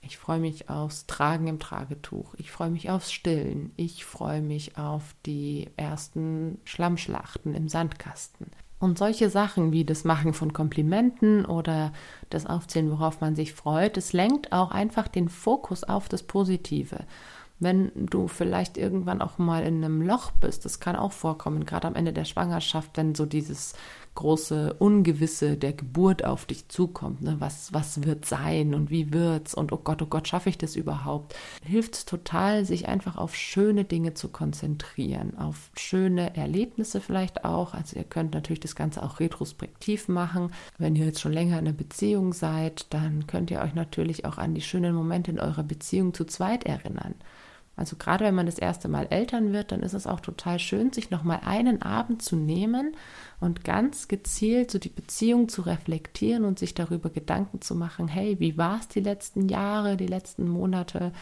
Ich 0.00 0.16
freue 0.16 0.40
mich 0.40 0.70
aufs 0.70 1.04
Tragen 1.04 1.48
im 1.48 1.58
Tragetuch. 1.58 2.34
Ich 2.38 2.50
freue 2.50 2.70
mich 2.70 2.88
aufs 2.88 3.12
Stillen. 3.12 3.72
Ich 3.76 4.06
freue 4.06 4.40
mich 4.40 4.78
auf 4.78 5.14
die 5.26 5.68
ersten 5.76 6.56
Schlammschlachten 6.64 7.54
im 7.54 7.68
Sandkasten. 7.68 8.46
Und 8.80 8.98
solche 8.98 9.28
Sachen 9.28 9.72
wie 9.72 9.84
das 9.84 10.04
Machen 10.04 10.32
von 10.32 10.52
Komplimenten 10.52 11.44
oder 11.44 11.92
das 12.30 12.46
Aufzählen, 12.46 12.90
worauf 12.90 13.20
man 13.20 13.34
sich 13.34 13.52
freut, 13.52 13.96
das 13.96 14.12
lenkt 14.12 14.52
auch 14.52 14.70
einfach 14.70 15.08
den 15.08 15.28
Fokus 15.28 15.82
auf 15.82 16.08
das 16.08 16.22
Positive. 16.22 17.00
Wenn 17.60 17.90
du 17.94 18.28
vielleicht 18.28 18.78
irgendwann 18.78 19.20
auch 19.20 19.38
mal 19.38 19.64
in 19.64 19.84
einem 19.84 20.00
Loch 20.02 20.30
bist, 20.30 20.64
das 20.64 20.78
kann 20.78 20.96
auch 20.96 21.12
vorkommen, 21.12 21.66
gerade 21.66 21.88
am 21.88 21.96
Ende 21.96 22.12
der 22.12 22.24
Schwangerschaft, 22.24 22.96
wenn 22.96 23.14
so 23.14 23.26
dieses 23.26 23.74
große 24.18 24.74
Ungewisse 24.74 25.56
der 25.56 25.72
Geburt 25.72 26.24
auf 26.24 26.44
dich 26.44 26.68
zukommt. 26.68 27.22
Ne? 27.22 27.36
Was, 27.38 27.72
was 27.72 28.02
wird 28.04 28.24
sein 28.24 28.74
und 28.74 28.90
wie 28.90 29.12
wird's 29.12 29.54
und 29.54 29.70
oh 29.72 29.76
Gott, 29.76 30.02
oh 30.02 30.06
Gott, 30.06 30.26
schaffe 30.26 30.48
ich 30.48 30.58
das 30.58 30.74
überhaupt? 30.74 31.36
Hilft 31.62 32.08
total, 32.08 32.64
sich 32.64 32.88
einfach 32.88 33.16
auf 33.16 33.36
schöne 33.36 33.84
Dinge 33.84 34.14
zu 34.14 34.28
konzentrieren, 34.28 35.38
auf 35.38 35.70
schöne 35.76 36.36
Erlebnisse 36.36 37.00
vielleicht 37.00 37.44
auch. 37.44 37.74
Also 37.74 37.94
ihr 37.94 38.02
könnt 38.02 38.34
natürlich 38.34 38.58
das 38.58 38.74
Ganze 38.74 39.04
auch 39.04 39.20
retrospektiv 39.20 40.08
machen. 40.08 40.52
Wenn 40.78 40.96
ihr 40.96 41.06
jetzt 41.06 41.20
schon 41.20 41.32
länger 41.32 41.60
in 41.60 41.68
einer 41.68 41.76
Beziehung 41.76 42.32
seid, 42.32 42.92
dann 42.92 43.28
könnt 43.28 43.52
ihr 43.52 43.60
euch 43.60 43.74
natürlich 43.74 44.24
auch 44.24 44.38
an 44.38 44.52
die 44.52 44.62
schönen 44.62 44.96
Momente 44.96 45.30
in 45.30 45.38
eurer 45.38 45.62
Beziehung 45.62 46.12
zu 46.12 46.24
zweit 46.24 46.64
erinnern. 46.64 47.14
Also 47.78 47.96
gerade 47.96 48.24
wenn 48.24 48.34
man 48.34 48.46
das 48.46 48.58
erste 48.58 48.88
Mal 48.88 49.06
Eltern 49.10 49.52
wird, 49.52 49.72
dann 49.72 49.82
ist 49.82 49.94
es 49.94 50.06
auch 50.06 50.20
total 50.20 50.58
schön, 50.58 50.92
sich 50.92 51.10
nochmal 51.10 51.40
einen 51.44 51.80
Abend 51.80 52.22
zu 52.22 52.36
nehmen 52.36 52.96
und 53.40 53.64
ganz 53.64 54.08
gezielt 54.08 54.70
so 54.70 54.78
die 54.78 54.88
Beziehung 54.88 55.48
zu 55.48 55.62
reflektieren 55.62 56.44
und 56.44 56.58
sich 56.58 56.74
darüber 56.74 57.08
Gedanken 57.08 57.60
zu 57.60 57.74
machen, 57.74 58.08
hey, 58.08 58.40
wie 58.40 58.58
war 58.58 58.80
es 58.80 58.88
die 58.88 59.00
letzten 59.00 59.48
Jahre, 59.48 59.96
die 59.96 60.08
letzten 60.08 60.48
Monate 60.48 61.12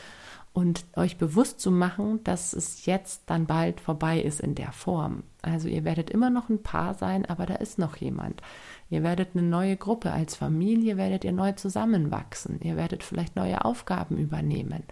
und 0.56 0.86
euch 0.96 1.18
bewusst 1.18 1.60
zu 1.60 1.70
machen, 1.70 2.24
dass 2.24 2.54
es 2.54 2.86
jetzt 2.86 3.24
dann 3.26 3.44
bald 3.44 3.78
vorbei 3.78 4.18
ist 4.18 4.40
in 4.40 4.54
der 4.54 4.72
Form. 4.72 5.24
Also 5.42 5.68
ihr 5.68 5.84
werdet 5.84 6.08
immer 6.08 6.30
noch 6.30 6.48
ein 6.48 6.62
Paar 6.62 6.94
sein, 6.94 7.26
aber 7.26 7.44
da 7.44 7.56
ist 7.56 7.78
noch 7.78 7.96
jemand. 7.96 8.40
Ihr 8.88 9.02
werdet 9.02 9.30
eine 9.34 9.46
neue 9.46 9.76
Gruppe 9.76 10.12
als 10.12 10.34
Familie, 10.34 10.96
werdet 10.96 11.24
ihr 11.24 11.32
neu 11.32 11.52
zusammenwachsen. 11.52 12.58
Ihr 12.62 12.76
werdet 12.76 13.02
vielleicht 13.02 13.36
neue 13.36 13.66
Aufgaben 13.66 14.16
übernehmen. 14.16 14.84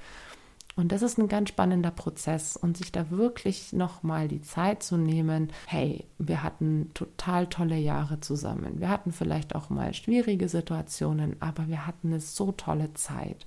Und 0.76 0.90
das 0.90 1.02
ist 1.02 1.18
ein 1.18 1.28
ganz 1.28 1.50
spannender 1.50 1.92
Prozess 1.92 2.56
und 2.56 2.76
sich 2.76 2.90
da 2.90 3.10
wirklich 3.10 3.72
nochmal 3.72 4.26
die 4.26 4.42
Zeit 4.42 4.82
zu 4.82 4.96
nehmen, 4.96 5.52
hey, 5.66 6.04
wir 6.18 6.42
hatten 6.42 6.90
total 6.94 7.46
tolle 7.46 7.76
Jahre 7.76 8.20
zusammen. 8.20 8.80
Wir 8.80 8.88
hatten 8.88 9.12
vielleicht 9.12 9.54
auch 9.54 9.70
mal 9.70 9.94
schwierige 9.94 10.48
Situationen, 10.48 11.36
aber 11.40 11.68
wir 11.68 11.86
hatten 11.86 12.08
eine 12.08 12.20
so 12.20 12.50
tolle 12.50 12.92
Zeit. 12.94 13.46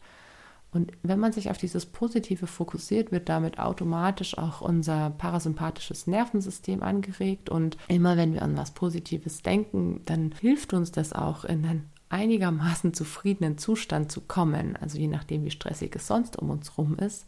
Und 0.72 0.92
wenn 1.02 1.20
man 1.20 1.32
sich 1.32 1.50
auf 1.50 1.58
dieses 1.58 1.86
Positive 1.86 2.46
fokussiert, 2.46 3.12
wird 3.12 3.30
damit 3.30 3.60
automatisch 3.60 4.38
auch 4.38 4.62
unser 4.62 5.10
parasympathisches 5.10 6.08
Nervensystem 6.08 6.84
angeregt. 6.84 7.50
Und 7.50 7.78
immer 7.88 8.16
wenn 8.16 8.34
wir 8.34 8.42
an 8.42 8.56
was 8.58 8.72
Positives 8.72 9.42
denken, 9.42 10.02
dann 10.06 10.34
hilft 10.40 10.74
uns 10.74 10.92
das 10.92 11.14
auch 11.14 11.46
in 11.46 11.66
einen 11.66 11.90
einigermaßen 12.10 12.94
zufriedenen 12.94 13.58
Zustand 13.58 14.12
zu 14.12 14.22
kommen. 14.22 14.78
Also 14.78 14.98
je 14.98 15.08
nachdem, 15.08 15.46
wie 15.46 15.52
stressig 15.52 15.96
es 15.96 16.08
sonst 16.08 16.38
um 16.38 16.50
uns 16.50 16.78
rum 16.78 16.98
ist. 16.98 17.26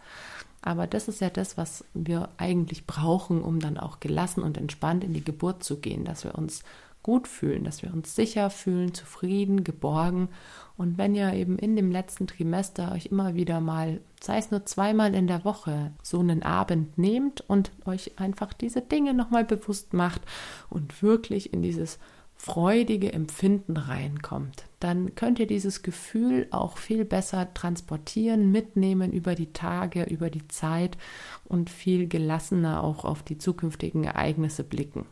Aber 0.62 0.88
das 0.88 1.08
ist 1.08 1.22
ja 1.22 1.30
das, 1.30 1.58
was 1.58 1.86
wir 1.94 2.30
eigentlich 2.38 2.86
brauchen, 2.86 3.42
um 3.42 3.60
dann 3.60 3.78
auch 3.78 4.00
gelassen 4.00 4.44
und 4.44 4.58
entspannt 4.58 5.04
in 5.04 5.14
die 5.14 5.24
Geburt 5.24 5.64
zu 5.64 5.80
gehen, 5.80 6.04
dass 6.04 6.24
wir 6.24 6.36
uns 6.36 6.64
gut 7.02 7.28
fühlen, 7.28 7.64
dass 7.64 7.82
wir 7.82 7.94
uns 7.94 8.14
sicher 8.16 8.50
fühlen, 8.50 8.94
zufrieden, 8.94 9.64
geborgen. 9.64 10.30
Und 10.78 10.98
wenn 10.98 11.16
ihr 11.16 11.34
eben 11.34 11.58
in 11.58 11.76
dem 11.76 11.92
letzten 11.92 12.28
Trimester 12.28 12.92
euch 12.92 13.08
immer 13.08 13.36
wieder 13.36 13.62
mal, 13.62 14.02
sei 14.22 14.38
es 14.38 14.52
nur 14.52 14.66
zweimal 14.66 15.16
in 15.16 15.28
der 15.28 15.46
Woche, 15.46 15.92
so 16.04 16.20
einen 16.20 16.44
Abend 16.44 16.98
nehmt 16.98 17.42
und 17.42 17.72
euch 17.86 18.20
einfach 18.20 18.52
diese 18.54 18.82
Dinge 18.82 19.14
nochmal 19.14 19.46
bewusst 19.46 19.94
macht 19.94 20.22
und 20.70 21.02
wirklich 21.02 21.54
in 21.54 21.62
dieses 21.62 22.00
freudige 22.42 23.12
Empfinden 23.12 23.76
reinkommt, 23.76 24.64
dann 24.80 25.14
könnt 25.14 25.40
ihr 25.40 25.46
dieses 25.46 25.84
Gefühl 25.84 26.48
auch 26.52 26.78
viel 26.78 27.04
besser 27.04 27.54
transportieren, 27.54 28.50
mitnehmen 28.50 29.12
über 29.12 29.36
die 29.36 29.52
Tage, 29.52 30.04
über 30.04 30.30
die 30.30 30.48
Zeit 30.48 30.98
und 31.44 31.70
viel 31.70 32.08
gelassener 32.08 32.82
auch 32.82 33.04
auf 33.04 33.24
die 33.24 33.38
zukünftigen 33.38 34.06
Ereignisse 34.06 34.64
blicken. 34.64 35.06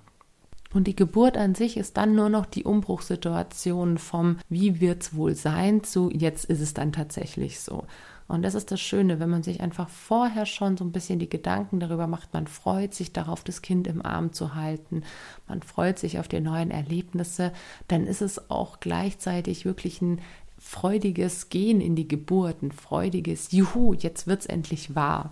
Und 0.74 0.88
die 0.88 0.96
Geburt 0.96 1.38
an 1.38 1.54
sich 1.54 1.76
ist 1.76 1.98
dann 1.98 2.16
nur 2.16 2.30
noch 2.30 2.46
die 2.46 2.64
Umbruchssituation 2.64 3.98
vom 3.98 4.38
wie 4.48 4.80
wird's 4.80 5.14
wohl 5.14 5.36
sein 5.36 5.84
zu 5.84 6.10
jetzt 6.10 6.46
ist 6.46 6.62
es 6.62 6.74
dann 6.74 6.94
tatsächlich 6.94 7.60
so. 7.60 7.84
Und 8.28 8.42
das 8.42 8.56
ist 8.56 8.72
das 8.72 8.82
Schöne, 8.82 9.20
wenn 9.20 9.30
man 9.30 9.44
sich 9.44 9.62
einfach 9.62 9.88
vorher 9.88 10.46
schon 10.46 10.76
so 10.76 10.84
ein 10.84 10.92
bisschen 10.92 11.20
die 11.20 11.30
Gedanken 11.30 11.80
darüber 11.80 12.08
macht, 12.08 12.34
man 12.34 12.48
freut 12.48 12.94
sich 12.94 13.14
darauf, 13.14 13.44
das 13.44 13.62
Kind 13.62 13.88
im 13.88 14.06
Arm 14.06 14.34
zu 14.34 14.54
halten, 14.54 15.04
man 15.48 15.62
freut 15.62 15.98
sich 15.98 16.20
auf 16.20 16.28
die 16.28 16.42
neuen 16.42 16.72
Erlebnisse, 16.72 17.54
dann 17.88 18.06
ist 18.06 18.22
es 18.22 18.50
auch 18.50 18.82
gleichzeitig 18.82 19.64
wirklich 19.64 20.02
ein 20.02 20.20
freudiges 20.60 21.50
Gehen 21.50 21.80
in 21.80 21.96
die 21.96 22.08
Geburt, 22.08 22.62
ein 22.62 22.72
freudiges 22.72 23.52
Juhu, 23.52 23.94
jetzt 23.94 24.28
wird's 24.28 24.46
endlich 24.46 24.96
wahr. 24.96 25.32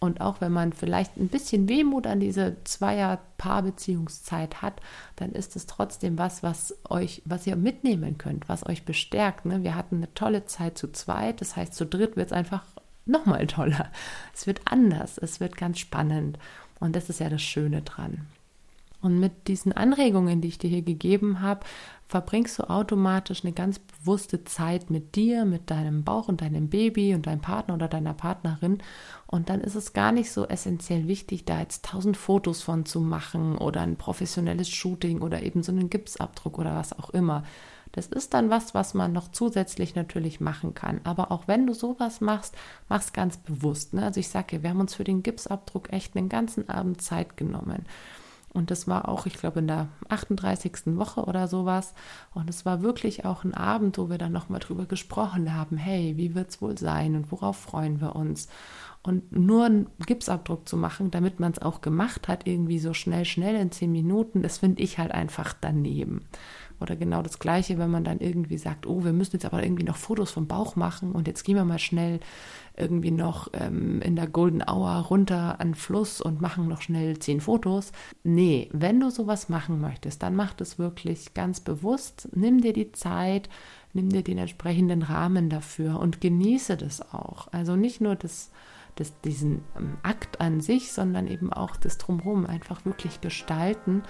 Und 0.00 0.20
auch 0.20 0.40
wenn 0.40 0.52
man 0.52 0.72
vielleicht 0.72 1.16
ein 1.16 1.26
bisschen 1.28 1.68
Wehmut 1.68 2.06
an 2.06 2.20
diese 2.20 2.56
Zweier-Paarbeziehungszeit 2.62 4.62
hat, 4.62 4.80
dann 5.16 5.32
ist 5.32 5.56
es 5.56 5.66
trotzdem 5.66 6.18
was, 6.18 6.44
was 6.44 6.76
euch, 6.88 7.20
was 7.24 7.48
ihr 7.48 7.56
mitnehmen 7.56 8.16
könnt, 8.16 8.48
was 8.48 8.64
euch 8.64 8.84
bestärkt. 8.84 9.44
Ne? 9.44 9.64
Wir 9.64 9.74
hatten 9.74 9.96
eine 9.96 10.14
tolle 10.14 10.46
Zeit 10.46 10.78
zu 10.78 10.92
zweit, 10.92 11.40
das 11.40 11.56
heißt, 11.56 11.74
zu 11.74 11.84
dritt 11.84 12.16
wird 12.16 12.28
es 12.28 12.32
einfach 12.32 12.62
nochmal 13.06 13.48
toller. 13.48 13.90
Es 14.32 14.46
wird 14.46 14.60
anders, 14.66 15.18
es 15.18 15.40
wird 15.40 15.56
ganz 15.56 15.80
spannend. 15.80 16.38
Und 16.78 16.94
das 16.94 17.10
ist 17.10 17.18
ja 17.18 17.28
das 17.28 17.42
Schöne 17.42 17.82
dran. 17.82 18.28
Und 19.00 19.20
mit 19.20 19.46
diesen 19.46 19.72
Anregungen, 19.72 20.40
die 20.40 20.48
ich 20.48 20.58
dir 20.58 20.68
hier 20.70 20.82
gegeben 20.82 21.40
habe, 21.40 21.60
verbringst 22.08 22.58
du 22.58 22.70
automatisch 22.70 23.44
eine 23.44 23.52
ganz 23.52 23.78
bewusste 23.78 24.42
Zeit 24.44 24.90
mit 24.90 25.14
dir, 25.14 25.44
mit 25.44 25.70
deinem 25.70 26.04
Bauch 26.04 26.28
und 26.28 26.40
deinem 26.40 26.68
Baby 26.68 27.14
und 27.14 27.26
deinem 27.26 27.40
Partner 27.40 27.74
oder 27.74 27.86
deiner 27.86 28.14
Partnerin. 28.14 28.78
Und 29.26 29.50
dann 29.50 29.60
ist 29.60 29.74
es 29.74 29.92
gar 29.92 30.10
nicht 30.10 30.32
so 30.32 30.46
essentiell 30.46 31.06
wichtig, 31.06 31.44
da 31.44 31.60
jetzt 31.60 31.84
tausend 31.84 32.16
Fotos 32.16 32.62
von 32.62 32.86
zu 32.86 33.00
machen 33.00 33.58
oder 33.58 33.82
ein 33.82 33.96
professionelles 33.96 34.70
Shooting 34.70 35.20
oder 35.20 35.42
eben 35.42 35.62
so 35.62 35.70
einen 35.70 35.90
Gipsabdruck 35.90 36.58
oder 36.58 36.74
was 36.74 36.98
auch 36.98 37.10
immer. 37.10 37.44
Das 37.92 38.06
ist 38.06 38.34
dann 38.34 38.50
was, 38.50 38.74
was 38.74 38.94
man 38.94 39.12
noch 39.12 39.28
zusätzlich 39.28 39.94
natürlich 39.94 40.40
machen 40.40 40.74
kann. 40.74 41.00
Aber 41.04 41.30
auch 41.30 41.46
wenn 41.46 41.66
du 41.66 41.74
sowas 41.74 42.20
machst, 42.20 42.56
mach's 42.88 43.12
ganz 43.12 43.36
bewusst. 43.36 43.94
Ne? 43.94 44.04
Also 44.04 44.20
ich 44.20 44.28
sage, 44.28 44.62
wir 44.62 44.70
haben 44.70 44.80
uns 44.80 44.94
für 44.94 45.04
den 45.04 45.22
Gipsabdruck 45.22 45.92
echt 45.92 46.16
einen 46.16 46.28
ganzen 46.28 46.68
Abend 46.68 47.02
Zeit 47.02 47.36
genommen. 47.36 47.86
Und 48.54 48.70
das 48.70 48.88
war 48.88 49.08
auch, 49.08 49.26
ich 49.26 49.34
glaube, 49.34 49.60
in 49.60 49.68
der 49.68 49.88
38. 50.08 50.96
Woche 50.96 51.24
oder 51.24 51.48
sowas. 51.48 51.94
Und 52.34 52.48
es 52.48 52.64
war 52.64 52.82
wirklich 52.82 53.24
auch 53.24 53.44
ein 53.44 53.54
Abend, 53.54 53.98
wo 53.98 54.08
wir 54.08 54.18
dann 54.18 54.32
nochmal 54.32 54.60
drüber 54.60 54.86
gesprochen 54.86 55.54
haben, 55.54 55.76
hey, 55.76 56.16
wie 56.16 56.34
wird 56.34 56.50
es 56.50 56.62
wohl 56.62 56.78
sein 56.78 57.14
und 57.14 57.30
worauf 57.30 57.56
freuen 57.56 58.00
wir 58.00 58.16
uns? 58.16 58.48
Und 59.02 59.32
nur 59.32 59.66
einen 59.66 59.86
Gipsabdruck 60.04 60.68
zu 60.68 60.76
machen, 60.76 61.10
damit 61.10 61.40
man 61.40 61.52
es 61.52 61.62
auch 61.62 61.80
gemacht 61.80 62.26
hat, 62.26 62.46
irgendwie 62.46 62.78
so 62.78 62.94
schnell, 62.94 63.24
schnell 63.24 63.54
in 63.54 63.70
zehn 63.70 63.92
Minuten, 63.92 64.42
das 64.42 64.58
finde 64.58 64.82
ich 64.82 64.98
halt 64.98 65.12
einfach 65.12 65.54
daneben. 65.58 66.24
Oder 66.80 66.96
genau 66.96 67.22
das 67.22 67.38
Gleiche, 67.38 67.78
wenn 67.78 67.90
man 67.90 68.04
dann 68.04 68.20
irgendwie 68.20 68.58
sagt, 68.58 68.86
oh, 68.86 69.04
wir 69.04 69.12
müssen 69.12 69.36
jetzt 69.36 69.44
aber 69.44 69.62
irgendwie 69.62 69.84
noch 69.84 69.96
Fotos 69.96 70.30
vom 70.30 70.46
Bauch 70.46 70.76
machen 70.76 71.12
und 71.12 71.26
jetzt 71.26 71.42
gehen 71.44 71.56
wir 71.56 71.64
mal 71.64 71.78
schnell 71.78 72.20
irgendwie 72.76 73.10
noch 73.10 73.48
ähm, 73.54 74.00
in 74.02 74.14
der 74.14 74.28
Golden 74.28 74.62
Hour 74.62 75.06
runter 75.10 75.60
an 75.60 75.68
den 75.68 75.74
Fluss 75.74 76.20
und 76.20 76.40
machen 76.40 76.68
noch 76.68 76.80
schnell 76.80 77.18
zehn 77.18 77.40
Fotos. 77.40 77.92
Nee, 78.22 78.68
wenn 78.72 79.00
du 79.00 79.10
sowas 79.10 79.48
machen 79.48 79.80
möchtest, 79.80 80.22
dann 80.22 80.36
mach 80.36 80.54
das 80.54 80.78
wirklich 80.78 81.34
ganz 81.34 81.60
bewusst. 81.60 82.28
Nimm 82.34 82.60
dir 82.60 82.72
die 82.72 82.92
Zeit, 82.92 83.48
nimm 83.92 84.10
dir 84.10 84.22
den 84.22 84.38
entsprechenden 84.38 85.02
Rahmen 85.02 85.50
dafür 85.50 85.98
und 85.98 86.20
genieße 86.20 86.76
das 86.76 87.12
auch. 87.12 87.48
Also 87.52 87.74
nicht 87.74 88.00
nur 88.00 88.14
das 88.14 88.50
das, 88.98 89.20
diesen 89.20 89.62
ähm, 89.76 89.96
Akt 90.02 90.40
an 90.40 90.60
sich, 90.60 90.92
sondern 90.92 91.26
eben 91.26 91.52
auch 91.52 91.76
das 91.76 91.98
Drumherum 91.98 92.46
einfach 92.46 92.84
wirklich 92.84 93.20
gestalten 93.20 94.02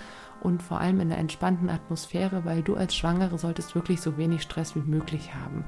und 0.42 0.62
vor 0.62 0.80
allem 0.80 1.00
in 1.00 1.10
einer 1.10 1.20
entspannten 1.20 1.68
Atmosphäre, 1.68 2.44
weil 2.44 2.62
du 2.62 2.76
als 2.76 2.96
Schwangere 2.96 3.38
solltest 3.38 3.74
wirklich 3.74 4.00
so 4.00 4.16
wenig 4.16 4.42
Stress 4.42 4.74
wie 4.74 4.80
möglich 4.80 5.34
haben. 5.34 5.64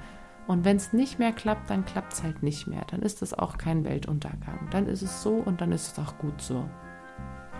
Und 0.46 0.64
wenn 0.64 0.76
es 0.76 0.92
nicht 0.92 1.18
mehr 1.18 1.32
klappt, 1.32 1.70
dann 1.70 1.84
klappt 1.84 2.12
es 2.12 2.22
halt 2.22 2.42
nicht 2.42 2.66
mehr. 2.66 2.84
Dann 2.90 3.02
ist 3.02 3.22
es 3.22 3.34
auch 3.34 3.56
kein 3.56 3.84
Weltuntergang. 3.84 4.68
Dann 4.70 4.86
ist 4.86 5.02
es 5.02 5.22
so 5.22 5.34
und 5.34 5.60
dann 5.60 5.70
ist 5.70 5.92
es 5.92 6.04
auch 6.04 6.18
gut 6.18 6.40
so. 6.40 6.68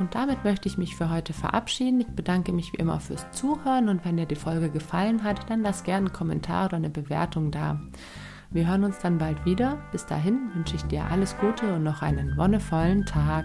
Und 0.01 0.15
damit 0.15 0.45
möchte 0.45 0.67
ich 0.67 0.79
mich 0.79 0.97
für 0.97 1.11
heute 1.11 1.35
verabschieden. 1.35 2.01
Ich 2.01 2.09
bedanke 2.09 2.53
mich 2.53 2.73
wie 2.73 2.79
immer 2.79 2.99
fürs 3.01 3.31
Zuhören 3.33 3.91
und 3.91 4.05
wenn 4.05 4.17
dir 4.17 4.27
die 4.27 4.35
Folge 4.35 4.71
gefallen 4.71 5.23
hat, 5.23 5.51
dann 5.51 5.61
lass 5.61 5.85
gerne 5.85 6.07
einen 6.07 6.15
Kommentar 6.15 6.67
oder 6.67 6.79
eine 6.79 6.91
Bewertung 6.91 7.51
da. 7.51 7.81
Wir 8.53 8.67
hören 8.67 8.83
uns 8.83 8.99
dann 8.99 9.17
bald 9.17 9.45
wieder. 9.45 9.79
Bis 9.93 10.07
dahin 10.07 10.51
wünsche 10.55 10.75
ich 10.75 10.83
dir 10.83 11.05
alles 11.05 11.37
Gute 11.39 11.73
und 11.73 11.85
noch 11.85 12.03
einen 12.03 12.37
wonnevollen 12.37 13.07
Tag. 13.07 13.45